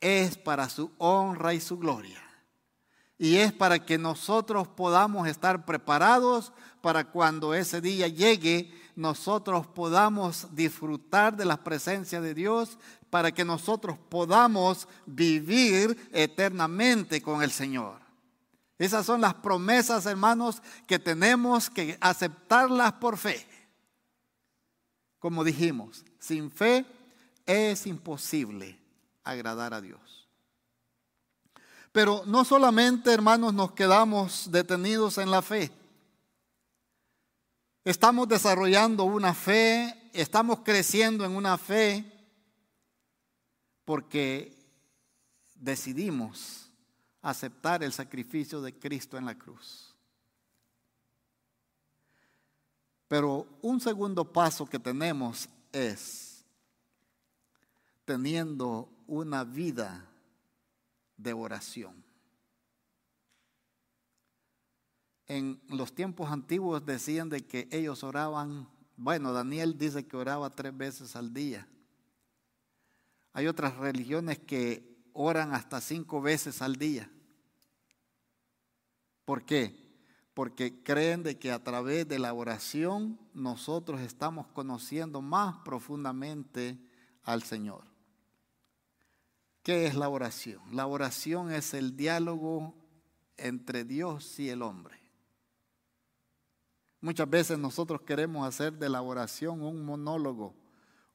es 0.00 0.38
para 0.38 0.68
su 0.68 0.90
honra 0.98 1.52
y 1.52 1.60
su 1.60 1.78
gloria. 1.78 2.21
Y 3.22 3.36
es 3.36 3.52
para 3.52 3.78
que 3.78 3.98
nosotros 3.98 4.66
podamos 4.66 5.28
estar 5.28 5.64
preparados 5.64 6.52
para 6.80 7.04
cuando 7.04 7.54
ese 7.54 7.80
día 7.80 8.08
llegue, 8.08 8.74
nosotros 8.96 9.64
podamos 9.64 10.48
disfrutar 10.56 11.36
de 11.36 11.44
la 11.44 11.62
presencia 11.62 12.20
de 12.20 12.34
Dios, 12.34 12.78
para 13.10 13.30
que 13.30 13.44
nosotros 13.44 13.96
podamos 14.08 14.88
vivir 15.06 16.10
eternamente 16.12 17.22
con 17.22 17.44
el 17.44 17.52
Señor. 17.52 18.00
Esas 18.76 19.06
son 19.06 19.20
las 19.20 19.34
promesas, 19.34 20.04
hermanos, 20.06 20.60
que 20.88 20.98
tenemos 20.98 21.70
que 21.70 21.96
aceptarlas 22.00 22.94
por 22.94 23.16
fe. 23.16 23.46
Como 25.20 25.44
dijimos, 25.44 26.04
sin 26.18 26.50
fe 26.50 26.84
es 27.46 27.86
imposible 27.86 28.80
agradar 29.22 29.74
a 29.74 29.80
Dios. 29.80 30.01
Pero 31.92 32.22
no 32.26 32.44
solamente, 32.44 33.12
hermanos, 33.12 33.52
nos 33.52 33.72
quedamos 33.72 34.50
detenidos 34.50 35.18
en 35.18 35.30
la 35.30 35.42
fe. 35.42 35.70
Estamos 37.84 38.28
desarrollando 38.28 39.04
una 39.04 39.34
fe, 39.34 40.10
estamos 40.14 40.60
creciendo 40.60 41.24
en 41.24 41.36
una 41.36 41.58
fe 41.58 42.10
porque 43.84 44.56
decidimos 45.54 46.70
aceptar 47.20 47.82
el 47.82 47.92
sacrificio 47.92 48.62
de 48.62 48.78
Cristo 48.78 49.18
en 49.18 49.26
la 49.26 49.36
cruz. 49.36 49.94
Pero 53.06 53.46
un 53.60 53.80
segundo 53.80 54.32
paso 54.32 54.64
que 54.64 54.78
tenemos 54.78 55.46
es 55.72 56.44
teniendo 58.06 58.88
una 59.06 59.44
vida 59.44 60.08
de 61.22 61.32
oración. 61.32 62.04
En 65.26 65.62
los 65.68 65.94
tiempos 65.94 66.30
antiguos 66.30 66.84
decían 66.84 67.28
de 67.28 67.46
que 67.46 67.68
ellos 67.70 68.04
oraban, 68.04 68.68
bueno, 68.96 69.32
Daniel 69.32 69.78
dice 69.78 70.06
que 70.06 70.16
oraba 70.16 70.54
tres 70.54 70.76
veces 70.76 71.16
al 71.16 71.32
día. 71.32 71.66
Hay 73.32 73.46
otras 73.46 73.76
religiones 73.76 74.38
que 74.38 74.92
oran 75.12 75.54
hasta 75.54 75.80
cinco 75.80 76.20
veces 76.20 76.60
al 76.60 76.76
día. 76.76 77.10
¿Por 79.24 79.44
qué? 79.44 79.80
Porque 80.34 80.82
creen 80.82 81.22
de 81.22 81.38
que 81.38 81.52
a 81.52 81.62
través 81.62 82.08
de 82.08 82.18
la 82.18 82.34
oración 82.34 83.18
nosotros 83.32 84.00
estamos 84.00 84.48
conociendo 84.48 85.22
más 85.22 85.58
profundamente 85.64 86.78
al 87.22 87.42
Señor. 87.42 87.91
¿Qué 89.62 89.86
es 89.86 89.94
la 89.94 90.08
oración? 90.08 90.60
La 90.72 90.86
oración 90.86 91.52
es 91.52 91.72
el 91.72 91.96
diálogo 91.96 92.74
entre 93.36 93.84
Dios 93.84 94.38
y 94.40 94.48
el 94.48 94.62
hombre. 94.62 95.00
Muchas 97.00 97.28
veces 97.30 97.58
nosotros 97.58 98.02
queremos 98.02 98.46
hacer 98.46 98.72
de 98.72 98.88
la 98.88 99.02
oración 99.02 99.62
un 99.62 99.84
monólogo. 99.84 100.54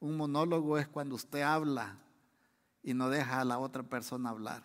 Un 0.00 0.16
monólogo 0.16 0.78
es 0.78 0.88
cuando 0.88 1.14
usted 1.14 1.42
habla 1.42 1.98
y 2.82 2.94
no 2.94 3.10
deja 3.10 3.40
a 3.40 3.44
la 3.44 3.58
otra 3.58 3.82
persona 3.82 4.30
hablar. 4.30 4.62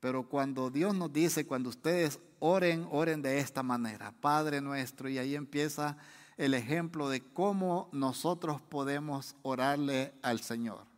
Pero 0.00 0.28
cuando 0.28 0.68
Dios 0.68 0.96
nos 0.96 1.12
dice, 1.12 1.46
cuando 1.46 1.68
ustedes 1.68 2.18
oren, 2.40 2.88
oren 2.90 3.22
de 3.22 3.38
esta 3.38 3.62
manera, 3.62 4.12
Padre 4.20 4.60
nuestro, 4.60 5.08
y 5.08 5.18
ahí 5.18 5.36
empieza 5.36 5.96
el 6.36 6.54
ejemplo 6.54 7.08
de 7.08 7.20
cómo 7.20 7.88
nosotros 7.92 8.60
podemos 8.60 9.36
orarle 9.42 10.12
al 10.22 10.40
Señor. 10.40 10.91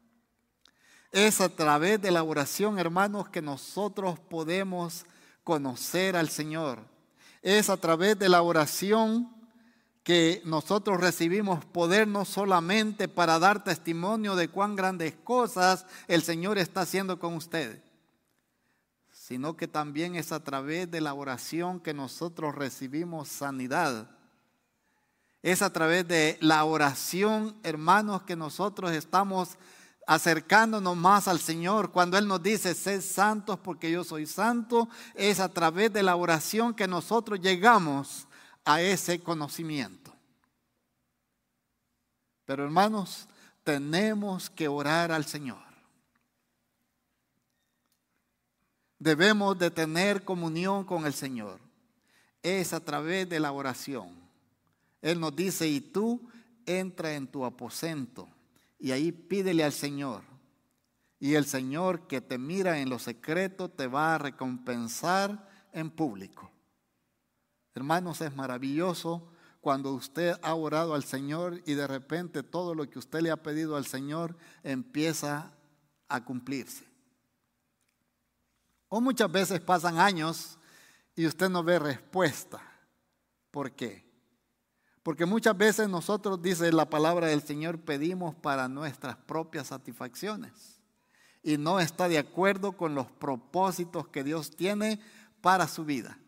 Es 1.14 1.40
a 1.40 1.48
través 1.48 2.02
de 2.02 2.10
la 2.10 2.24
oración, 2.24 2.76
hermanos, 2.76 3.28
que 3.28 3.40
nosotros 3.40 4.18
podemos 4.18 5.06
conocer 5.44 6.16
al 6.16 6.28
Señor. 6.28 6.80
Es 7.40 7.70
a 7.70 7.76
través 7.76 8.18
de 8.18 8.28
la 8.28 8.42
oración 8.42 9.32
que 10.02 10.42
nosotros 10.44 11.00
recibimos 11.00 11.64
poder 11.66 12.08
no 12.08 12.24
solamente 12.24 13.06
para 13.06 13.38
dar 13.38 13.62
testimonio 13.62 14.34
de 14.34 14.48
cuán 14.48 14.74
grandes 14.74 15.14
cosas 15.22 15.86
el 16.08 16.24
Señor 16.24 16.58
está 16.58 16.80
haciendo 16.80 17.20
con 17.20 17.34
ustedes, 17.34 17.80
sino 19.12 19.56
que 19.56 19.68
también 19.68 20.16
es 20.16 20.32
a 20.32 20.42
través 20.42 20.90
de 20.90 21.00
la 21.00 21.14
oración 21.14 21.78
que 21.78 21.94
nosotros 21.94 22.56
recibimos 22.56 23.28
sanidad. 23.28 24.10
Es 25.44 25.62
a 25.62 25.72
través 25.72 26.08
de 26.08 26.38
la 26.40 26.64
oración, 26.64 27.54
hermanos, 27.62 28.22
que 28.22 28.34
nosotros 28.34 28.90
estamos 28.90 29.50
acercándonos 30.06 30.96
más 30.96 31.28
al 31.28 31.40
Señor. 31.40 31.90
Cuando 31.92 32.18
Él 32.18 32.26
nos 32.26 32.42
dice, 32.42 32.74
sed 32.74 33.00
santos 33.00 33.58
porque 33.58 33.90
yo 33.90 34.04
soy 34.04 34.26
santo, 34.26 34.88
es 35.14 35.40
a 35.40 35.48
través 35.48 35.92
de 35.92 36.02
la 36.02 36.16
oración 36.16 36.74
que 36.74 36.86
nosotros 36.86 37.40
llegamos 37.40 38.26
a 38.64 38.80
ese 38.80 39.20
conocimiento. 39.20 40.12
Pero 42.44 42.64
hermanos, 42.64 43.28
tenemos 43.62 44.50
que 44.50 44.68
orar 44.68 45.10
al 45.10 45.24
Señor. 45.24 45.62
Debemos 48.98 49.58
de 49.58 49.70
tener 49.70 50.24
comunión 50.24 50.84
con 50.84 51.06
el 51.06 51.14
Señor. 51.14 51.60
Es 52.42 52.72
a 52.72 52.80
través 52.80 53.28
de 53.28 53.40
la 53.40 53.52
oración. 53.52 54.08
Él 55.00 55.20
nos 55.20 55.34
dice, 55.34 55.66
y 55.68 55.80
tú 55.80 56.28
entra 56.66 57.14
en 57.14 57.26
tu 57.26 57.44
aposento 57.44 58.28
y 58.84 58.92
ahí 58.92 59.12
pídele 59.12 59.64
al 59.64 59.72
Señor. 59.72 60.24
Y 61.18 61.36
el 61.36 61.46
Señor 61.46 62.06
que 62.06 62.20
te 62.20 62.36
mira 62.36 62.80
en 62.80 62.90
lo 62.90 62.98
secreto 62.98 63.70
te 63.70 63.86
va 63.86 64.14
a 64.14 64.18
recompensar 64.18 65.48
en 65.72 65.90
público. 65.90 66.52
Hermanos, 67.74 68.20
es 68.20 68.36
maravilloso 68.36 69.32
cuando 69.62 69.94
usted 69.94 70.38
ha 70.42 70.54
orado 70.54 70.94
al 70.94 71.02
Señor 71.02 71.62
y 71.64 71.72
de 71.72 71.86
repente 71.86 72.42
todo 72.42 72.74
lo 72.74 72.90
que 72.90 72.98
usted 72.98 73.22
le 73.22 73.30
ha 73.30 73.42
pedido 73.42 73.78
al 73.78 73.86
Señor 73.86 74.36
empieza 74.62 75.54
a 76.06 76.22
cumplirse. 76.22 76.84
O 78.90 79.00
muchas 79.00 79.32
veces 79.32 79.60
pasan 79.60 79.98
años 79.98 80.58
y 81.16 81.24
usted 81.24 81.48
no 81.48 81.62
ve 81.62 81.78
respuesta. 81.78 82.60
¿Por 83.50 83.72
qué? 83.72 84.03
Porque 85.04 85.26
muchas 85.26 85.56
veces 85.56 85.86
nosotros, 85.86 86.40
dice 86.40 86.72
la 86.72 86.88
palabra 86.88 87.26
del 87.26 87.42
Señor, 87.42 87.78
pedimos 87.78 88.34
para 88.34 88.68
nuestras 88.68 89.16
propias 89.16 89.66
satisfacciones. 89.66 90.80
Y 91.42 91.58
no 91.58 91.78
está 91.78 92.08
de 92.08 92.16
acuerdo 92.16 92.72
con 92.72 92.94
los 92.94 93.12
propósitos 93.12 94.08
que 94.08 94.24
Dios 94.24 94.56
tiene 94.56 94.98
para 95.42 95.68
su 95.68 95.84
vida. 95.84 96.18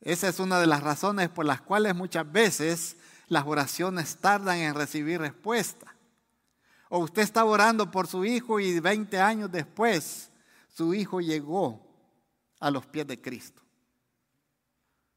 Esa 0.00 0.28
es 0.28 0.38
una 0.38 0.60
de 0.60 0.68
las 0.68 0.80
razones 0.80 1.28
por 1.28 1.44
las 1.44 1.60
cuales 1.60 1.96
muchas 1.96 2.30
veces 2.30 2.96
las 3.26 3.44
oraciones 3.46 4.16
tardan 4.18 4.58
en 4.58 4.76
recibir 4.76 5.20
respuesta. 5.20 5.96
O 6.88 7.00
usted 7.00 7.22
está 7.22 7.44
orando 7.44 7.90
por 7.90 8.06
su 8.06 8.24
hijo 8.24 8.60
y 8.60 8.78
20 8.78 9.18
años 9.18 9.50
después 9.50 10.30
su 10.68 10.94
hijo 10.94 11.20
llegó 11.20 11.84
a 12.60 12.70
los 12.70 12.86
pies 12.86 13.08
de 13.08 13.20
Cristo. 13.20 13.60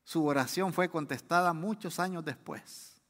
Su 0.05 0.23
oración 0.25 0.71
fue 0.71 0.87
contestada 0.87 1.51
muchos 1.51 1.99
años 1.99 2.23
después. 2.23 3.01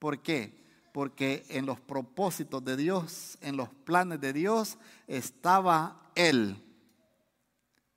¿Por 0.00 0.20
qué? 0.20 0.62
Porque 0.92 1.46
en 1.48 1.64
los 1.64 1.80
propósitos 1.80 2.62
de 2.64 2.76
Dios, 2.76 3.38
en 3.40 3.56
los 3.56 3.68
planes 3.68 4.20
de 4.20 4.32
Dios, 4.32 4.76
estaba 5.06 6.10
Él 6.16 6.60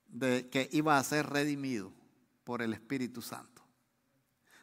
de 0.08 0.50
que 0.50 0.70
iba 0.72 0.98
a 0.98 1.04
ser 1.04 1.28
redimido 1.28 1.92
por 2.44 2.62
el 2.62 2.74
Espíritu 2.74 3.24
Santo. 3.24 3.57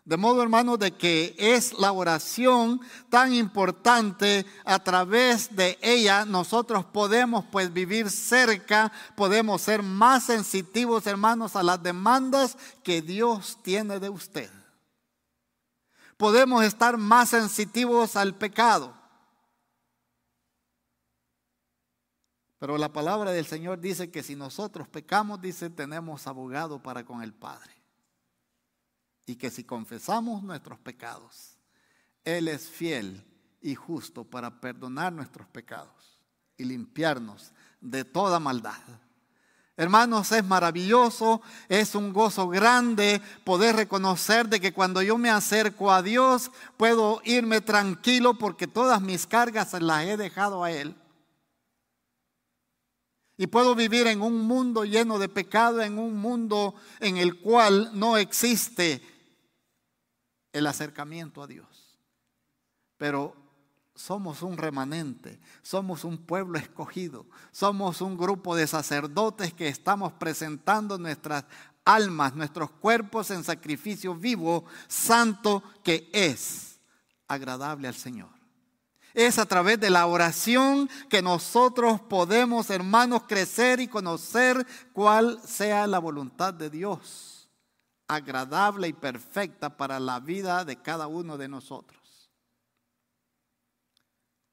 De 0.04 0.18
modo, 0.18 0.42
hermanos, 0.42 0.78
de 0.78 0.92
que 0.92 1.34
es 1.38 1.72
la 1.78 1.90
oración 1.90 2.78
tan 3.08 3.32
importante, 3.32 4.44
a 4.66 4.78
través 4.78 5.56
de 5.56 5.78
ella 5.80 6.26
nosotros 6.26 6.84
podemos 6.84 7.46
pues 7.50 7.72
vivir 7.72 8.10
cerca, 8.10 8.92
podemos 9.16 9.62
ser 9.62 9.82
más 9.82 10.24
sensitivos, 10.24 11.06
hermanos, 11.06 11.56
a 11.56 11.62
las 11.62 11.82
demandas 11.82 12.58
que 12.82 13.00
Dios 13.00 13.58
tiene 13.62 13.98
de 13.98 14.10
usted. 14.10 14.50
Podemos 16.18 16.62
estar 16.64 16.98
más 16.98 17.30
sensitivos 17.30 18.14
al 18.14 18.34
pecado. 18.34 18.94
Pero 22.58 22.76
la 22.76 22.92
palabra 22.92 23.30
del 23.30 23.46
Señor 23.46 23.80
dice 23.80 24.10
que 24.10 24.22
si 24.22 24.36
nosotros 24.36 24.86
pecamos, 24.86 25.40
dice, 25.40 25.70
tenemos 25.70 26.26
abogado 26.26 26.82
para 26.82 27.04
con 27.04 27.22
el 27.22 27.32
Padre. 27.32 27.83
Y 29.26 29.36
que 29.36 29.50
si 29.50 29.64
confesamos 29.64 30.42
nuestros 30.42 30.78
pecados, 30.78 31.58
Él 32.24 32.48
es 32.48 32.68
fiel 32.68 33.24
y 33.60 33.74
justo 33.74 34.24
para 34.24 34.60
perdonar 34.60 35.12
nuestros 35.12 35.48
pecados 35.48 36.20
y 36.56 36.64
limpiarnos 36.64 37.52
de 37.80 38.04
toda 38.04 38.38
maldad. 38.38 38.82
Hermanos, 39.76 40.30
es 40.30 40.44
maravilloso, 40.44 41.42
es 41.68 41.96
un 41.96 42.12
gozo 42.12 42.48
grande 42.48 43.20
poder 43.42 43.74
reconocer 43.74 44.48
de 44.48 44.60
que 44.60 44.72
cuando 44.72 45.02
yo 45.02 45.18
me 45.18 45.30
acerco 45.30 45.90
a 45.90 46.00
Dios 46.00 46.52
puedo 46.76 47.20
irme 47.24 47.60
tranquilo 47.60 48.34
porque 48.34 48.68
todas 48.68 49.00
mis 49.00 49.26
cargas 49.26 49.72
las 49.82 50.04
he 50.04 50.16
dejado 50.16 50.62
a 50.62 50.70
Él. 50.70 50.94
Y 53.36 53.48
puedo 53.48 53.74
vivir 53.74 54.06
en 54.06 54.22
un 54.22 54.42
mundo 54.42 54.84
lleno 54.84 55.18
de 55.18 55.28
pecado, 55.28 55.82
en 55.82 55.98
un 55.98 56.16
mundo 56.16 56.76
en 57.00 57.16
el 57.16 57.40
cual 57.40 57.90
no 57.94 58.16
existe 58.16 59.02
el 60.54 60.66
acercamiento 60.66 61.42
a 61.42 61.46
Dios. 61.46 61.98
Pero 62.96 63.36
somos 63.94 64.42
un 64.42 64.56
remanente, 64.56 65.38
somos 65.62 66.04
un 66.04 66.16
pueblo 66.16 66.58
escogido, 66.58 67.26
somos 67.50 68.00
un 68.00 68.16
grupo 68.16 68.56
de 68.56 68.66
sacerdotes 68.66 69.52
que 69.52 69.68
estamos 69.68 70.12
presentando 70.14 70.96
nuestras 70.96 71.44
almas, 71.84 72.34
nuestros 72.34 72.70
cuerpos 72.70 73.30
en 73.30 73.44
sacrificio 73.44 74.14
vivo, 74.14 74.64
santo, 74.88 75.62
que 75.82 76.08
es 76.12 76.80
agradable 77.28 77.88
al 77.88 77.94
Señor. 77.94 78.30
Es 79.12 79.38
a 79.38 79.46
través 79.46 79.78
de 79.78 79.90
la 79.90 80.06
oración 80.06 80.88
que 81.08 81.22
nosotros 81.22 82.00
podemos, 82.00 82.70
hermanos, 82.70 83.24
crecer 83.28 83.80
y 83.80 83.88
conocer 83.88 84.66
cuál 84.92 85.40
sea 85.44 85.86
la 85.86 85.98
voluntad 85.98 86.54
de 86.54 86.70
Dios, 86.70 87.43
agradable 88.14 88.88
y 88.88 88.92
perfecta 88.92 89.76
para 89.76 90.00
la 90.00 90.20
vida 90.20 90.64
de 90.64 90.80
cada 90.80 91.06
uno 91.06 91.36
de 91.36 91.48
nosotros. 91.48 92.30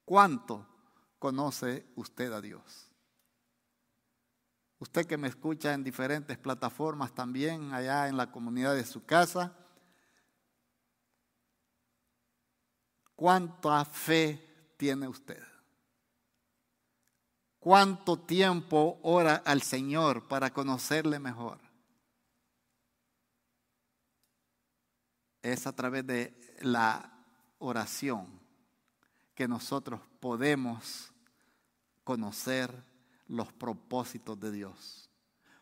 ¿Cuánto 0.06 0.68
conoce 1.20 1.86
usted 1.96 2.32
a 2.34 2.42
Dios? 2.42 2.92
Usted 4.80 5.06
que 5.06 5.18
me 5.18 5.28
escucha 5.28 5.74
en 5.74 5.84
diferentes 5.84 6.38
plataformas 6.38 7.14
también, 7.14 7.72
allá 7.72 8.08
en 8.08 8.18
la 8.18 8.32
comunidad 8.32 8.74
de 8.74 8.84
su 8.84 9.06
casa, 9.06 9.56
¿cuánta 13.16 13.86
fe 13.86 14.74
tiene 14.78 15.08
usted? 15.08 15.42
¿Cuánto 17.60 18.18
tiempo 18.18 19.00
ora 19.04 19.36
al 19.46 19.62
Señor 19.62 20.28
para 20.28 20.52
conocerle 20.52 21.20
mejor? 21.20 21.71
Es 25.42 25.66
a 25.68 25.74
través 25.74 26.06
de 26.06 26.56
la 26.62 27.12
oración 27.60 28.28
que 29.36 29.48
nosotros 29.48 30.02
podemos 30.20 31.12
conocer 32.04 32.84
los 33.28 33.52
propósitos 33.54 34.40
de 34.40 34.52
Dios. 34.52 35.10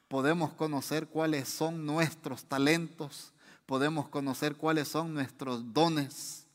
Podemos 0.07 0.53
conocer 0.53 1.07
cuáles 1.07 1.47
son 1.47 1.85
nuestros 1.85 2.45
talentos, 2.45 3.33
podemos 3.65 4.09
conocer 4.09 4.55
cuáles 4.55 4.87
son 4.87 5.13
nuestros 5.13 5.73
dones, 5.73 6.47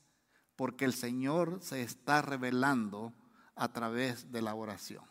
porque 0.57 0.85
el 0.85 0.93
Señor 0.93 1.61
se 1.63 1.83
está 1.83 2.21
revelando 2.21 3.13
a 3.55 3.73
través 3.73 4.33
de 4.33 4.43
la 4.43 4.55
oración. 4.55 5.05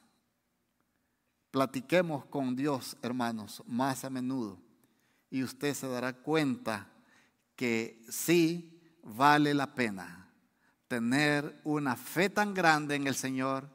Platiquemos 1.51 2.25
con 2.25 2.55
Dios, 2.55 2.97
hermanos, 3.01 3.63
más 3.65 4.03
a 4.03 4.09
menudo, 4.09 4.59
y 5.29 5.43
usted 5.43 5.73
se 5.73 5.87
dará 5.87 6.13
cuenta 6.13 6.92
que 7.55 8.03
sí 8.09 8.81
vale 9.03 9.53
la 9.53 9.75
pena 9.75 10.23
tener 10.87 11.59
una 11.63 11.95
fe 11.95 12.29
tan 12.29 12.53
grande 12.53 12.93
en 12.93 13.07
el 13.07 13.15
Señor, 13.15 13.67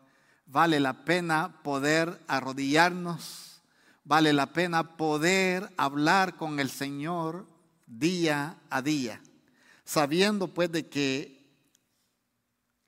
vale 0.47 0.79
la 0.79 1.05
pena 1.05 1.63
poder 1.65 2.21
arrodillarnos, 2.29 3.61
vale 4.05 4.33
la 4.33 4.53
pena 4.53 4.97
poder 4.97 5.69
hablar 5.77 6.37
con 6.37 6.61
el 6.61 6.71
Señor 6.71 7.45
día 7.87 8.57
a 8.71 8.83
día, 8.83 9.21
sabiendo 9.85 10.55
pues 10.55 10.71
de 10.71 10.89
que 10.89 11.39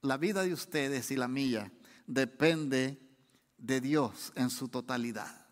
la 0.03 0.17
vida 0.17 0.45
de 0.45 0.53
ustedes 0.53 1.11
y 1.11 1.17
la 1.17 1.27
mía 1.27 1.73
depende 2.07 3.01
de 3.59 3.81
Dios 3.81 4.33
en 4.37 4.51
su 4.51 4.69
totalidad. 4.69 5.47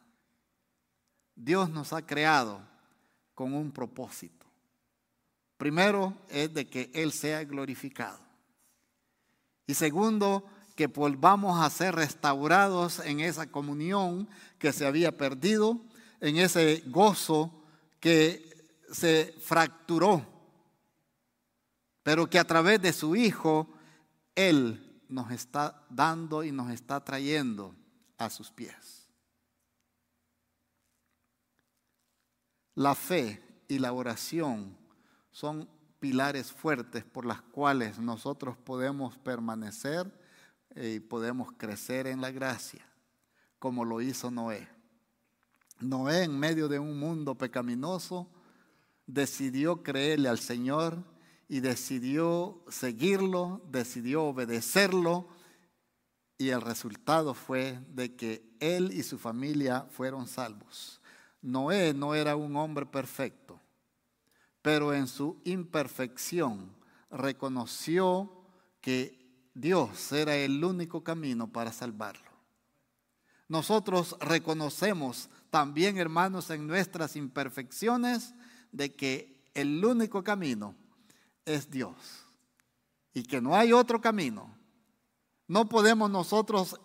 Dios 1.34 1.68
nos 1.68 1.92
ha 1.92 2.06
creado 2.06 2.60
con 3.34 3.54
un 3.54 3.72
propósito. 3.72 4.37
Primero 5.58 6.16
es 6.28 6.54
de 6.54 6.68
que 6.68 6.90
Él 6.94 7.12
sea 7.12 7.44
glorificado. 7.44 8.20
Y 9.66 9.74
segundo, 9.74 10.46
que 10.76 10.86
volvamos 10.86 11.60
a 11.60 11.68
ser 11.68 11.96
restaurados 11.96 13.00
en 13.00 13.18
esa 13.18 13.50
comunión 13.50 14.28
que 14.60 14.72
se 14.72 14.86
había 14.86 15.18
perdido, 15.18 15.80
en 16.20 16.38
ese 16.38 16.84
gozo 16.86 17.52
que 17.98 18.48
se 18.92 19.34
fracturó, 19.40 20.24
pero 22.04 22.30
que 22.30 22.38
a 22.38 22.46
través 22.46 22.80
de 22.80 22.92
su 22.92 23.16
Hijo, 23.16 23.68
Él 24.36 25.02
nos 25.08 25.32
está 25.32 25.84
dando 25.90 26.44
y 26.44 26.52
nos 26.52 26.70
está 26.70 27.04
trayendo 27.04 27.74
a 28.16 28.30
sus 28.30 28.52
pies. 28.52 29.08
La 32.76 32.94
fe 32.94 33.42
y 33.66 33.80
la 33.80 33.92
oración 33.92 34.77
son 35.30 35.68
pilares 35.98 36.52
fuertes 36.52 37.04
por 37.04 37.24
las 37.24 37.42
cuales 37.42 37.98
nosotros 37.98 38.56
podemos 38.56 39.16
permanecer 39.18 40.12
eh, 40.74 40.94
y 40.96 41.00
podemos 41.00 41.52
crecer 41.56 42.06
en 42.06 42.20
la 42.20 42.30
gracia, 42.30 42.86
como 43.58 43.84
lo 43.84 44.00
hizo 44.00 44.30
Noé. 44.30 44.68
Noé 45.80 46.24
en 46.24 46.38
medio 46.38 46.68
de 46.68 46.78
un 46.78 46.98
mundo 46.98 47.36
pecaminoso 47.36 48.28
decidió 49.08 49.82
creerle 49.82 50.28
al 50.28 50.38
Señor 50.38 51.02
y 51.48 51.60
decidió 51.60 52.62
seguirlo, 52.68 53.62
decidió 53.70 54.24
obedecerlo 54.24 55.28
y 56.36 56.50
el 56.50 56.60
resultado 56.60 57.34
fue 57.34 57.80
de 57.88 58.14
que 58.14 58.48
él 58.60 58.92
y 58.92 59.02
su 59.02 59.18
familia 59.18 59.86
fueron 59.90 60.28
salvos. 60.28 61.00
Noé 61.40 61.94
no 61.94 62.14
era 62.14 62.36
un 62.36 62.54
hombre 62.56 62.84
perfecto, 62.84 63.47
pero 64.62 64.92
en 64.92 65.06
su 65.06 65.40
imperfección 65.44 66.74
reconoció 67.10 68.44
que 68.80 69.50
Dios 69.54 70.12
era 70.12 70.36
el 70.36 70.62
único 70.62 71.02
camino 71.02 71.50
para 71.50 71.72
salvarlo. 71.72 72.28
Nosotros 73.48 74.16
reconocemos 74.20 75.30
también, 75.50 75.96
hermanos, 75.96 76.50
en 76.50 76.66
nuestras 76.66 77.16
imperfecciones 77.16 78.34
de 78.72 78.94
que 78.94 79.50
el 79.54 79.82
único 79.84 80.22
camino 80.22 80.74
es 81.44 81.70
Dios 81.70 81.96
y 83.14 83.22
que 83.22 83.40
no 83.40 83.56
hay 83.56 83.72
otro 83.72 84.00
camino. 84.00 84.54
No 85.46 85.68
podemos 85.68 86.10
nosotros 86.10 86.78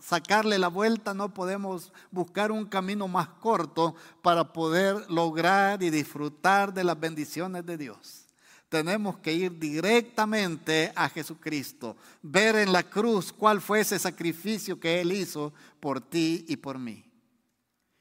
sacarle 0.00 0.58
la 0.58 0.68
vuelta, 0.68 1.14
no 1.14 1.32
podemos 1.32 1.92
buscar 2.10 2.50
un 2.50 2.66
camino 2.66 3.06
más 3.08 3.28
corto 3.28 3.94
para 4.22 4.52
poder 4.52 5.10
lograr 5.10 5.82
y 5.82 5.90
disfrutar 5.90 6.72
de 6.72 6.84
las 6.84 6.98
bendiciones 6.98 7.64
de 7.64 7.76
Dios. 7.76 8.26
Tenemos 8.68 9.18
que 9.18 9.32
ir 9.32 9.58
directamente 9.58 10.92
a 10.94 11.08
Jesucristo, 11.08 11.96
ver 12.22 12.56
en 12.56 12.72
la 12.72 12.82
cruz 12.84 13.32
cuál 13.32 13.60
fue 13.60 13.80
ese 13.80 13.98
sacrificio 13.98 14.78
que 14.78 15.00
Él 15.00 15.12
hizo 15.12 15.52
por 15.80 16.00
ti 16.00 16.44
y 16.48 16.56
por 16.56 16.78
mí. 16.78 17.04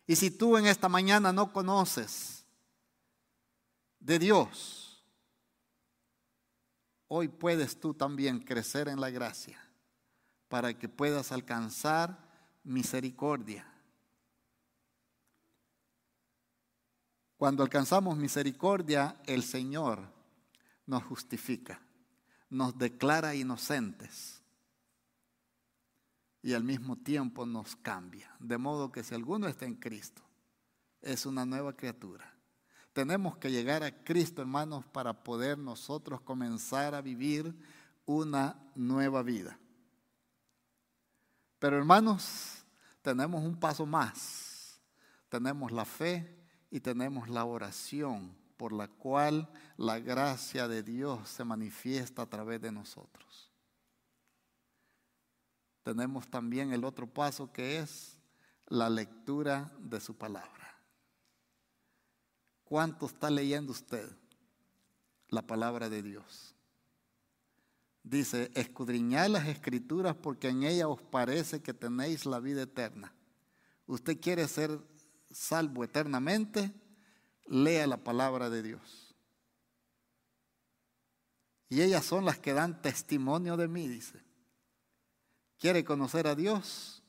Y 0.06 0.16
si 0.16 0.32
tú 0.32 0.58
en 0.58 0.68
esta 0.68 0.88
mañana 0.88 1.34
no 1.34 1.52
conoces 1.52 2.46
de 4.00 4.20
Dios, 4.20 5.04
hoy 7.08 7.28
puedes 7.28 7.80
tú 7.80 7.94
también 7.94 8.40
crecer 8.40 8.88
en 8.88 9.02
la 9.02 9.10
gracia 9.10 9.69
para 10.50 10.78
que 10.78 10.90
puedas 10.90 11.32
alcanzar 11.32 12.18
misericordia. 12.64 13.66
Cuando 17.38 17.64
alcanzamos 17.64 18.18
misericordia, 18.18 19.16
el 19.26 19.44
Señor 19.44 20.12
nos 20.86 21.04
justifica, 21.04 21.80
nos 22.50 22.78
declara 22.78 23.34
inocentes 23.34 24.42
y 26.42 26.54
al 26.54 26.64
mismo 26.64 26.98
tiempo 26.98 27.46
nos 27.46 27.76
cambia. 27.78 28.36
De 28.40 28.58
modo 28.58 28.92
que 28.92 29.04
si 29.04 29.16
alguno 29.16 29.48
está 29.48 29.66
en 29.66 29.76
Cristo, 29.76 30.22
es 31.02 31.26
una 31.26 31.46
nueva 31.46 31.78
criatura. 31.78 32.34
Tenemos 32.92 33.38
que 33.38 33.52
llegar 33.52 33.84
a 33.84 34.04
Cristo, 34.04 34.42
hermanos, 34.42 34.86
para 34.88 35.24
poder 35.24 35.58
nosotros 35.58 36.22
comenzar 36.22 36.96
a 36.96 37.02
vivir 37.02 37.56
una 38.06 38.62
nueva 38.76 39.24
vida. 39.24 39.58
Pero 41.60 41.78
hermanos, 41.78 42.64
tenemos 43.02 43.44
un 43.44 43.60
paso 43.60 43.86
más. 43.86 44.80
Tenemos 45.28 45.72
la 45.72 45.86
fe 45.86 46.40
y 46.72 46.80
tenemos 46.80 47.30
la 47.30 47.46
oración 47.46 48.36
por 48.58 48.74
la 48.74 48.88
cual 48.88 49.50
la 49.78 50.00
gracia 50.00 50.68
de 50.68 50.84
Dios 50.84 51.30
se 51.30 51.44
manifiesta 51.44 52.24
a 52.24 52.30
través 52.30 52.62
de 52.62 52.72
nosotros. 52.72 53.52
Tenemos 55.84 56.30
también 56.30 56.74
el 56.74 56.84
otro 56.84 57.08
paso 57.08 57.52
que 57.52 57.80
es 57.80 58.18
la 58.68 58.90
lectura 58.90 59.72
de 59.80 60.00
su 60.00 60.18
palabra. 60.18 60.78
¿Cuánto 62.64 63.08
está 63.08 63.30
leyendo 63.30 63.72
usted 63.72 64.08
la 65.30 65.42
palabra 65.42 65.90
de 65.90 66.04
Dios? 66.04 66.56
Dice, 68.04 68.52
escudriñad 68.56 69.30
las 69.30 69.48
escrituras 69.48 70.16
porque 70.16 70.50
en 70.50 70.64
ellas 70.64 70.88
os 70.88 71.02
parece 71.02 71.62
que 71.62 71.74
tenéis 71.74 72.26
la 72.26 72.40
vida 72.40 72.64
eterna. 72.64 73.14
¿Usted 73.86 74.20
quiere 74.20 74.48
ser 74.48 74.80
salvo 75.32 75.84
eternamente? 75.84 76.74
lea 77.50 77.88
la 77.88 77.98
palabra 77.98 78.50
de 78.50 78.62
Dios. 78.62 79.16
Y 81.68 81.82
ellas 81.82 82.06
son 82.06 82.26
las 82.26 82.40
que 82.40 82.54
dan 82.54 82.82
testimonio 82.82 83.58
de 83.58 83.68
mí, 83.68 83.88
dice. 83.88 84.24
¿Quiere 85.60 85.84
conocer 85.84 86.28
a 86.28 86.36
Dios? 86.36 87.04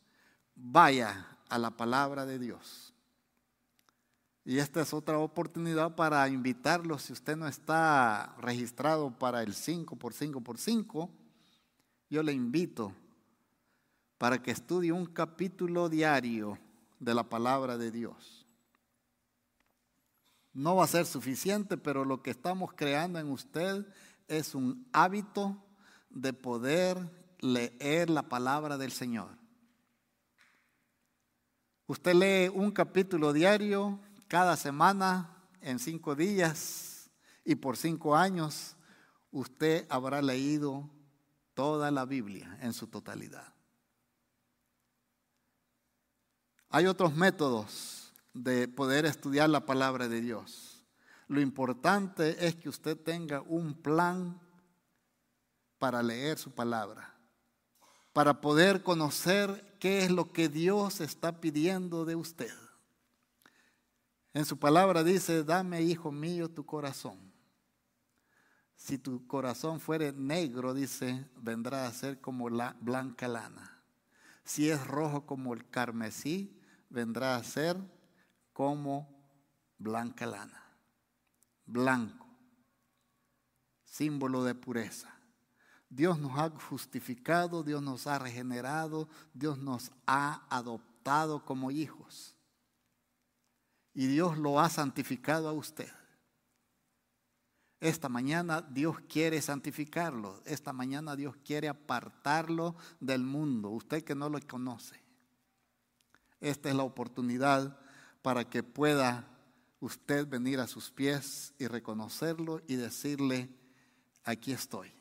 Vaya 0.54 1.38
a 1.48 1.58
la 1.58 1.70
palabra 1.70 2.26
de 2.26 2.38
Dios. 2.38 2.89
Y 4.50 4.58
esta 4.58 4.80
es 4.80 4.92
otra 4.92 5.16
oportunidad 5.20 5.94
para 5.94 6.28
invitarlo, 6.28 6.98
si 6.98 7.12
usted 7.12 7.36
no 7.36 7.46
está 7.46 8.34
registrado 8.40 9.16
para 9.16 9.44
el 9.44 9.54
5 9.54 9.94
por 9.94 10.12
5 10.12 10.40
por 10.40 10.58
5, 10.58 11.08
yo 12.10 12.20
le 12.24 12.32
invito 12.32 12.92
para 14.18 14.42
que 14.42 14.50
estudie 14.50 14.90
un 14.90 15.06
capítulo 15.06 15.88
diario 15.88 16.58
de 16.98 17.14
la 17.14 17.22
palabra 17.22 17.78
de 17.78 17.92
Dios. 17.92 18.44
No 20.52 20.74
va 20.74 20.82
a 20.82 20.88
ser 20.88 21.06
suficiente, 21.06 21.76
pero 21.76 22.04
lo 22.04 22.20
que 22.20 22.32
estamos 22.32 22.72
creando 22.72 23.20
en 23.20 23.28
usted 23.28 23.86
es 24.26 24.56
un 24.56 24.84
hábito 24.92 25.62
de 26.08 26.32
poder 26.32 26.98
leer 27.38 28.10
la 28.10 28.28
palabra 28.28 28.76
del 28.76 28.90
Señor. 28.90 29.28
Usted 31.86 32.14
lee 32.14 32.52
un 32.52 32.72
capítulo 32.72 33.32
diario 33.32 34.00
cada 34.30 34.56
semana 34.56 35.28
en 35.60 35.80
cinco 35.80 36.14
días 36.14 37.10
y 37.44 37.56
por 37.56 37.76
cinco 37.76 38.14
años 38.14 38.76
usted 39.32 39.84
habrá 39.90 40.22
leído 40.22 40.88
toda 41.52 41.90
la 41.90 42.04
Biblia 42.04 42.56
en 42.62 42.72
su 42.72 42.86
totalidad. 42.86 43.52
Hay 46.68 46.86
otros 46.86 47.16
métodos 47.16 48.12
de 48.32 48.68
poder 48.68 49.04
estudiar 49.04 49.50
la 49.50 49.66
palabra 49.66 50.06
de 50.06 50.20
Dios. 50.20 50.84
Lo 51.26 51.40
importante 51.40 52.46
es 52.46 52.54
que 52.54 52.68
usted 52.68 52.96
tenga 52.96 53.40
un 53.40 53.74
plan 53.74 54.40
para 55.80 56.04
leer 56.04 56.38
su 56.38 56.52
palabra, 56.52 57.16
para 58.12 58.40
poder 58.40 58.84
conocer 58.84 59.76
qué 59.80 60.04
es 60.04 60.10
lo 60.12 60.32
que 60.32 60.48
Dios 60.48 61.00
está 61.00 61.40
pidiendo 61.40 62.04
de 62.04 62.14
usted. 62.14 62.69
En 64.32 64.44
su 64.44 64.58
palabra 64.58 65.02
dice, 65.02 65.42
dame, 65.42 65.82
hijo 65.82 66.12
mío, 66.12 66.48
tu 66.48 66.64
corazón. 66.64 67.18
Si 68.76 68.96
tu 68.96 69.26
corazón 69.26 69.80
fuere 69.80 70.12
negro, 70.12 70.72
dice, 70.72 71.28
vendrá 71.36 71.86
a 71.86 71.92
ser 71.92 72.20
como 72.20 72.48
la 72.48 72.76
blanca 72.80 73.28
lana. 73.28 73.82
Si 74.44 74.70
es 74.70 74.86
rojo 74.86 75.26
como 75.26 75.52
el 75.52 75.68
carmesí, 75.68 76.58
vendrá 76.88 77.36
a 77.36 77.44
ser 77.44 77.76
como 78.52 79.20
blanca 79.78 80.26
lana, 80.26 80.62
blanco, 81.66 82.26
símbolo 83.84 84.44
de 84.44 84.54
pureza. 84.54 85.14
Dios 85.88 86.18
nos 86.18 86.38
ha 86.38 86.50
justificado, 86.50 87.62
Dios 87.62 87.82
nos 87.82 88.06
ha 88.06 88.18
regenerado, 88.18 89.08
Dios 89.34 89.58
nos 89.58 89.90
ha 90.06 90.46
adoptado 90.48 91.44
como 91.44 91.70
hijos. 91.70 92.36
Y 93.94 94.06
Dios 94.06 94.38
lo 94.38 94.60
ha 94.60 94.68
santificado 94.68 95.48
a 95.48 95.52
usted. 95.52 95.90
Esta 97.80 98.08
mañana 98.10 98.60
Dios 98.60 98.96
quiere 99.08 99.40
santificarlo. 99.40 100.42
Esta 100.44 100.72
mañana 100.72 101.16
Dios 101.16 101.36
quiere 101.44 101.68
apartarlo 101.68 102.76
del 103.00 103.22
mundo. 103.22 103.70
Usted 103.70 104.04
que 104.04 104.14
no 104.14 104.28
lo 104.28 104.38
conoce. 104.46 105.00
Esta 106.40 106.68
es 106.68 106.74
la 106.74 106.82
oportunidad 106.82 107.78
para 108.22 108.48
que 108.48 108.62
pueda 108.62 109.26
usted 109.80 110.26
venir 110.28 110.60
a 110.60 110.66
sus 110.66 110.90
pies 110.90 111.54
y 111.58 111.66
reconocerlo 111.66 112.62
y 112.68 112.76
decirle, 112.76 113.48
aquí 114.24 114.52
estoy, 114.52 114.92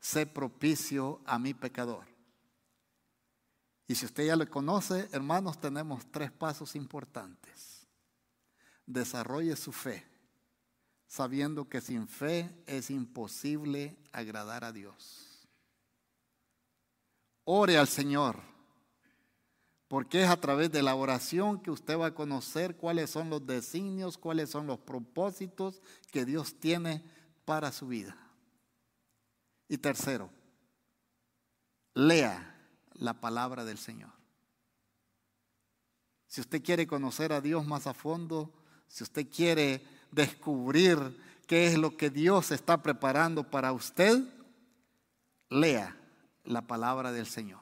sé 0.00 0.26
propicio 0.26 1.20
a 1.26 1.38
mi 1.38 1.52
pecador. 1.52 2.06
Y 3.86 3.94
si 3.94 4.06
usted 4.06 4.26
ya 4.26 4.36
lo 4.36 4.48
conoce, 4.48 5.08
hermanos, 5.12 5.60
tenemos 5.60 6.10
tres 6.10 6.30
pasos 6.30 6.76
importantes. 6.76 7.79
Desarrolle 8.92 9.54
su 9.54 9.70
fe, 9.70 10.04
sabiendo 11.06 11.68
que 11.68 11.80
sin 11.80 12.08
fe 12.08 12.50
es 12.66 12.90
imposible 12.90 13.96
agradar 14.10 14.64
a 14.64 14.72
Dios. 14.72 15.48
Ore 17.44 17.78
al 17.78 17.86
Señor 17.86 18.50
porque 19.86 20.22
es 20.22 20.28
a 20.28 20.40
través 20.40 20.70
de 20.70 20.82
la 20.82 20.94
oración 20.94 21.60
que 21.60 21.70
usted 21.70 21.98
va 21.98 22.06
a 22.06 22.14
conocer 22.14 22.76
cuáles 22.76 23.10
son 23.10 23.30
los 23.30 23.44
designios, 23.44 24.18
cuáles 24.18 24.50
son 24.50 24.66
los 24.66 24.78
propósitos 24.78 25.82
que 26.12 26.24
Dios 26.24 26.60
tiene 26.60 27.04
para 27.44 27.72
su 27.72 27.88
vida. 27.88 28.16
Y 29.68 29.78
tercero, 29.78 30.30
lea 31.94 32.56
la 32.94 33.20
palabra 33.20 33.64
del 33.64 33.78
Señor. 33.78 34.12
Si 36.28 36.40
usted 36.40 36.62
quiere 36.62 36.86
conocer 36.86 37.32
a 37.32 37.40
Dios 37.40 37.66
más 37.66 37.88
a 37.88 37.94
fondo, 37.94 38.52
si 38.90 39.04
usted 39.04 39.28
quiere 39.28 39.80
descubrir 40.10 40.98
qué 41.46 41.68
es 41.68 41.78
lo 41.78 41.96
que 41.96 42.10
Dios 42.10 42.50
está 42.50 42.82
preparando 42.82 43.48
para 43.48 43.72
usted, 43.72 44.20
lea 45.48 45.96
la 46.44 46.62
palabra 46.62 47.12
del 47.12 47.26
Señor. 47.26 47.60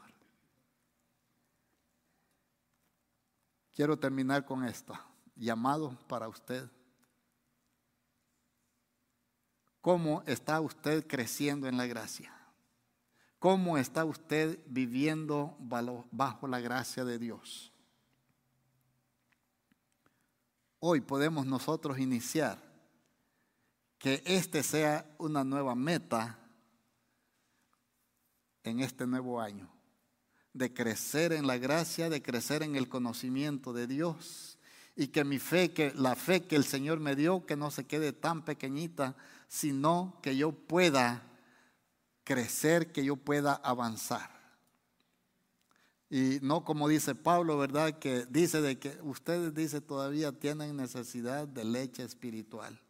Quiero 3.74 3.98
terminar 3.98 4.44
con 4.46 4.64
esto. 4.64 4.98
Llamado 5.36 5.96
para 6.08 6.28
usted. 6.28 6.68
¿Cómo 9.82 10.22
está 10.26 10.60
usted 10.60 11.06
creciendo 11.06 11.68
en 11.68 11.76
la 11.76 11.86
gracia? 11.86 12.32
¿Cómo 13.38 13.78
está 13.78 14.04
usted 14.04 14.58
viviendo 14.66 15.56
bajo 16.10 16.48
la 16.48 16.58
gracia 16.58 17.04
de 17.04 17.18
Dios? 17.18 17.72
Hoy 20.80 21.00
podemos 21.00 21.44
nosotros 21.46 21.98
iniciar 21.98 22.58
que 23.98 24.22
este 24.24 24.62
sea 24.62 25.04
una 25.18 25.42
nueva 25.42 25.74
meta 25.74 26.38
en 28.62 28.80
este 28.80 29.06
nuevo 29.06 29.40
año 29.40 29.68
de 30.52 30.72
crecer 30.72 31.32
en 31.32 31.46
la 31.46 31.58
gracia, 31.58 32.08
de 32.08 32.22
crecer 32.22 32.62
en 32.62 32.76
el 32.76 32.88
conocimiento 32.88 33.72
de 33.72 33.88
Dios 33.88 34.58
y 34.94 35.08
que 35.08 35.24
mi 35.24 35.40
fe, 35.40 35.72
que 35.72 35.92
la 35.94 36.14
fe 36.14 36.46
que 36.46 36.56
el 36.56 36.64
Señor 36.64 37.00
me 37.00 37.16
dio, 37.16 37.44
que 37.44 37.56
no 37.56 37.70
se 37.70 37.86
quede 37.86 38.12
tan 38.12 38.44
pequeñita, 38.44 39.16
sino 39.48 40.18
que 40.22 40.36
yo 40.36 40.52
pueda 40.52 41.22
crecer, 42.22 42.92
que 42.92 43.04
yo 43.04 43.16
pueda 43.16 43.54
avanzar. 43.54 44.37
Y 46.10 46.38
no 46.40 46.64
como 46.64 46.88
dice 46.88 47.14
Pablo, 47.14 47.58
¿verdad? 47.58 47.98
Que 47.98 48.24
dice 48.26 48.62
de 48.62 48.78
que 48.78 48.98
ustedes, 49.02 49.54
dice, 49.54 49.80
todavía 49.80 50.32
tienen 50.32 50.76
necesidad 50.76 51.46
de 51.46 51.64
leche 51.64 52.02
espiritual. 52.02 52.80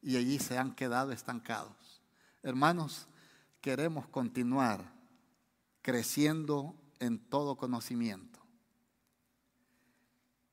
Y 0.00 0.16
allí 0.16 0.38
se 0.38 0.56
han 0.56 0.74
quedado 0.74 1.12
estancados. 1.12 2.00
Hermanos, 2.42 3.08
queremos 3.60 4.06
continuar 4.08 4.92
creciendo 5.82 6.74
en 7.00 7.18
todo 7.18 7.56
conocimiento. 7.56 8.38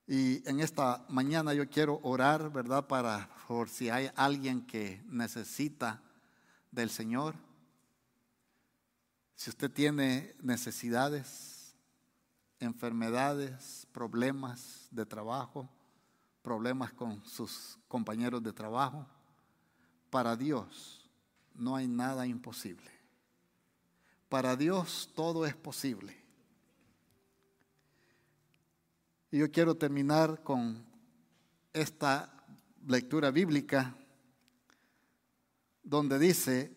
Y 0.07 0.47
en 0.49 0.61
esta 0.61 1.05
mañana 1.09 1.53
yo 1.53 1.69
quiero 1.69 1.99
orar, 2.01 2.51
¿verdad? 2.51 2.88
Para 2.88 3.29
por 3.47 3.69
si 3.69 3.89
hay 3.89 4.09
alguien 4.15 4.65
que 4.65 5.03
necesita 5.07 6.01
del 6.71 6.89
Señor. 6.89 7.35
Si 9.38 9.51
usted 9.51 9.71
tiene 9.71 10.35
necesidades, 10.41 11.75
enfermedades, 12.59 13.88
problemas 13.91 14.88
de 14.89 15.05
trabajo, 15.05 15.69
problemas 16.41 16.91
con 16.91 17.23
sus 17.23 17.77
compañeros 17.88 18.41
de 18.41 18.51
trabajo, 18.51 19.05
para 20.09 20.35
Dios 20.35 21.07
no 21.53 21.75
hay 21.75 21.88
nada 21.88 22.25
imposible. 22.25 22.89
Para 24.27 24.55
Dios 24.55 25.11
todo 25.15 25.45
es 25.45 25.55
posible. 25.55 26.17
Y 29.29 29.38
yo 29.38 29.51
quiero 29.51 29.75
terminar 29.75 30.41
con 30.41 30.83
esta 31.73 32.43
lectura 32.88 33.29
bíblica 33.29 33.95
donde 35.83 36.17
dice, 36.17 36.76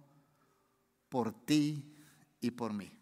por 1.11 1.33
ti 1.33 1.93
y 2.39 2.51
por 2.51 2.71
mí. 2.71 2.97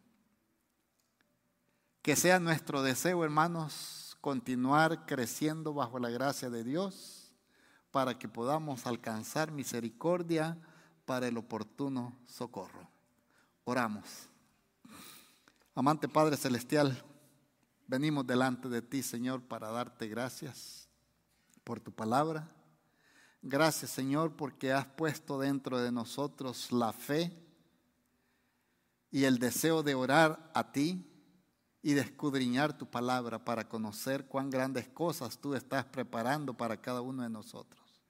Que 2.02 2.16
sea 2.16 2.40
nuestro 2.40 2.82
deseo, 2.82 3.24
hermanos, 3.24 4.18
continuar 4.20 5.06
creciendo 5.06 5.76
bajo 5.76 6.00
la 6.00 6.10
gracia 6.10 6.50
de 6.50 6.64
Dios 6.64 7.32
para 7.92 8.18
que 8.18 8.28
podamos 8.28 8.88
alcanzar 8.88 9.52
misericordia 9.52 10.58
para 11.06 11.28
el 11.28 11.38
oportuno 11.38 12.18
socorro. 12.26 12.90
Oramos. 13.64 14.28
Amante 15.76 16.10
Padre 16.10 16.36
Celestial, 16.36 17.04
venimos 17.86 18.26
delante 18.26 18.70
de 18.70 18.82
ti, 18.82 19.04
Señor, 19.04 19.44
para 19.44 19.70
darte 19.70 20.08
gracias 20.08 20.90
por 21.64 21.80
tu 21.80 21.92
palabra. 21.92 22.50
Gracias, 23.44 23.92
Señor, 23.92 24.36
porque 24.36 24.74
has 24.74 24.88
puesto 24.88 25.40
dentro 25.40 25.78
de 25.78 25.92
nosotros 25.92 26.72
la 26.72 26.92
fe 26.92 27.49
y 29.12 29.24
el 29.24 29.40
deseo 29.40 29.84
de 29.84 29.96
orar 29.96 30.52
a 30.54 30.72
ti 30.72 31.06
y 31.82 31.94
de 31.94 32.02
escudriñar 32.02 32.78
tu 32.78 32.90
palabra 32.90 33.44
para 33.44 33.68
conocer 33.68 34.28
cuán 34.28 34.50
grandes 34.50 34.88
cosas 34.90 35.40
tú 35.40 35.56
estás 35.56 35.86
preparando 35.86 36.54
para 36.54 36.78
cada 36.78 37.02
uno 37.02 37.24
de 37.24 37.30
nosotros. 37.30 38.04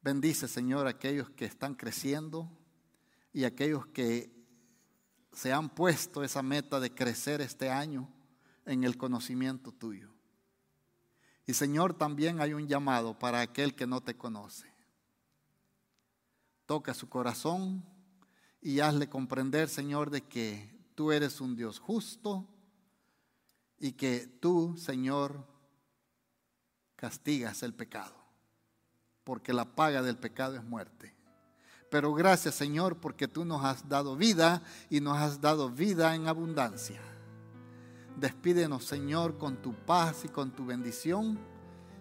Bendice, 0.00 0.48
Señor, 0.48 0.86
a 0.86 0.90
aquellos 0.90 1.30
que 1.30 1.44
están 1.44 1.74
creciendo 1.74 2.50
y 3.32 3.44
aquellos 3.44 3.86
que 3.86 4.32
se 5.32 5.52
han 5.52 5.70
puesto 5.70 6.24
esa 6.24 6.42
meta 6.42 6.80
de 6.80 6.92
crecer 6.92 7.40
este 7.40 7.70
año 7.70 8.12
en 8.66 8.84
el 8.84 8.96
conocimiento 8.96 9.72
tuyo. 9.72 10.10
Y 11.46 11.54
Señor, 11.54 11.94
también 11.94 12.40
hay 12.40 12.52
un 12.52 12.66
llamado 12.66 13.18
para 13.18 13.40
aquel 13.40 13.74
que 13.74 13.86
no 13.86 14.00
te 14.00 14.16
conoce. 14.16 14.72
Toca 16.66 16.94
su 16.94 17.08
corazón 17.08 17.84
y 18.62 18.80
hazle 18.80 19.08
comprender, 19.08 19.68
Señor, 19.68 20.10
de 20.10 20.22
que 20.22 20.72
tú 20.94 21.12
eres 21.12 21.40
un 21.40 21.56
Dios 21.56 21.78
justo 21.78 22.48
y 23.78 23.92
que 23.92 24.26
tú, 24.40 24.76
Señor, 24.78 25.46
castigas 26.96 27.62
el 27.62 27.74
pecado 27.74 28.22
porque 29.24 29.52
la 29.52 29.64
paga 29.64 30.02
del 30.02 30.16
pecado 30.16 30.56
es 30.56 30.64
muerte. 30.64 31.14
Pero 31.90 32.14
gracias 32.14 32.54
Señor 32.54 32.96
porque 32.96 33.28
tú 33.28 33.44
nos 33.44 33.64
has 33.64 33.88
dado 33.88 34.16
vida 34.16 34.62
y 34.88 35.00
nos 35.00 35.18
has 35.18 35.40
dado 35.40 35.70
vida 35.70 36.14
en 36.14 36.26
abundancia. 36.26 37.00
Despídenos 38.16 38.84
Señor 38.84 39.38
con 39.38 39.60
tu 39.60 39.74
paz 39.74 40.24
y 40.24 40.28
con 40.28 40.50
tu 40.52 40.64
bendición 40.64 41.38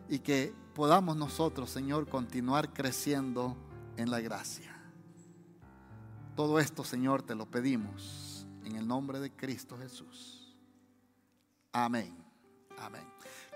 y 0.09 0.20
que 0.20 0.53
podamos 0.74 1.18
nosotros 1.18 1.70
Señor 1.70 2.07
continuar 2.07 2.74
creciendo 2.74 3.57
en 3.97 4.09
la 4.09 4.22
gracia. 4.22 4.70
Todo 6.36 6.59
esto 6.59 6.84
Señor 6.84 7.23
te 7.23 7.36
lo 7.36 7.45
pedimos 7.45 8.45
en 8.65 8.75
el 8.75 8.88
nombre 8.88 9.19
de 9.19 9.32
Cristo 9.32 9.77
Jesús. 9.77 10.55
Amén. 11.71 12.15
Amén. 12.77 13.03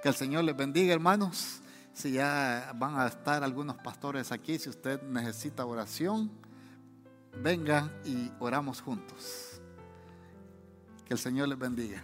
Que 0.02 0.10
el 0.10 0.16
Señor 0.16 0.44
les 0.44 0.56
bendiga 0.56 0.94
hermanos 0.94 1.62
si 1.94 2.12
ya 2.12 2.74
van 2.76 3.00
a 3.00 3.08
estar 3.08 3.44
algunos 3.44 3.78
pastores 3.78 4.32
aquí, 4.34 4.60
si 4.60 4.70
usted 4.70 5.02
necesita 5.04 5.66
oración, 5.66 6.30
venga 7.42 7.90
y 8.04 8.30
oramos 8.40 8.82
juntos. 8.82 9.62
Que 11.06 11.14
el 11.14 11.20
Señor 11.20 11.48
les 11.48 11.58
bendiga. 11.58 12.04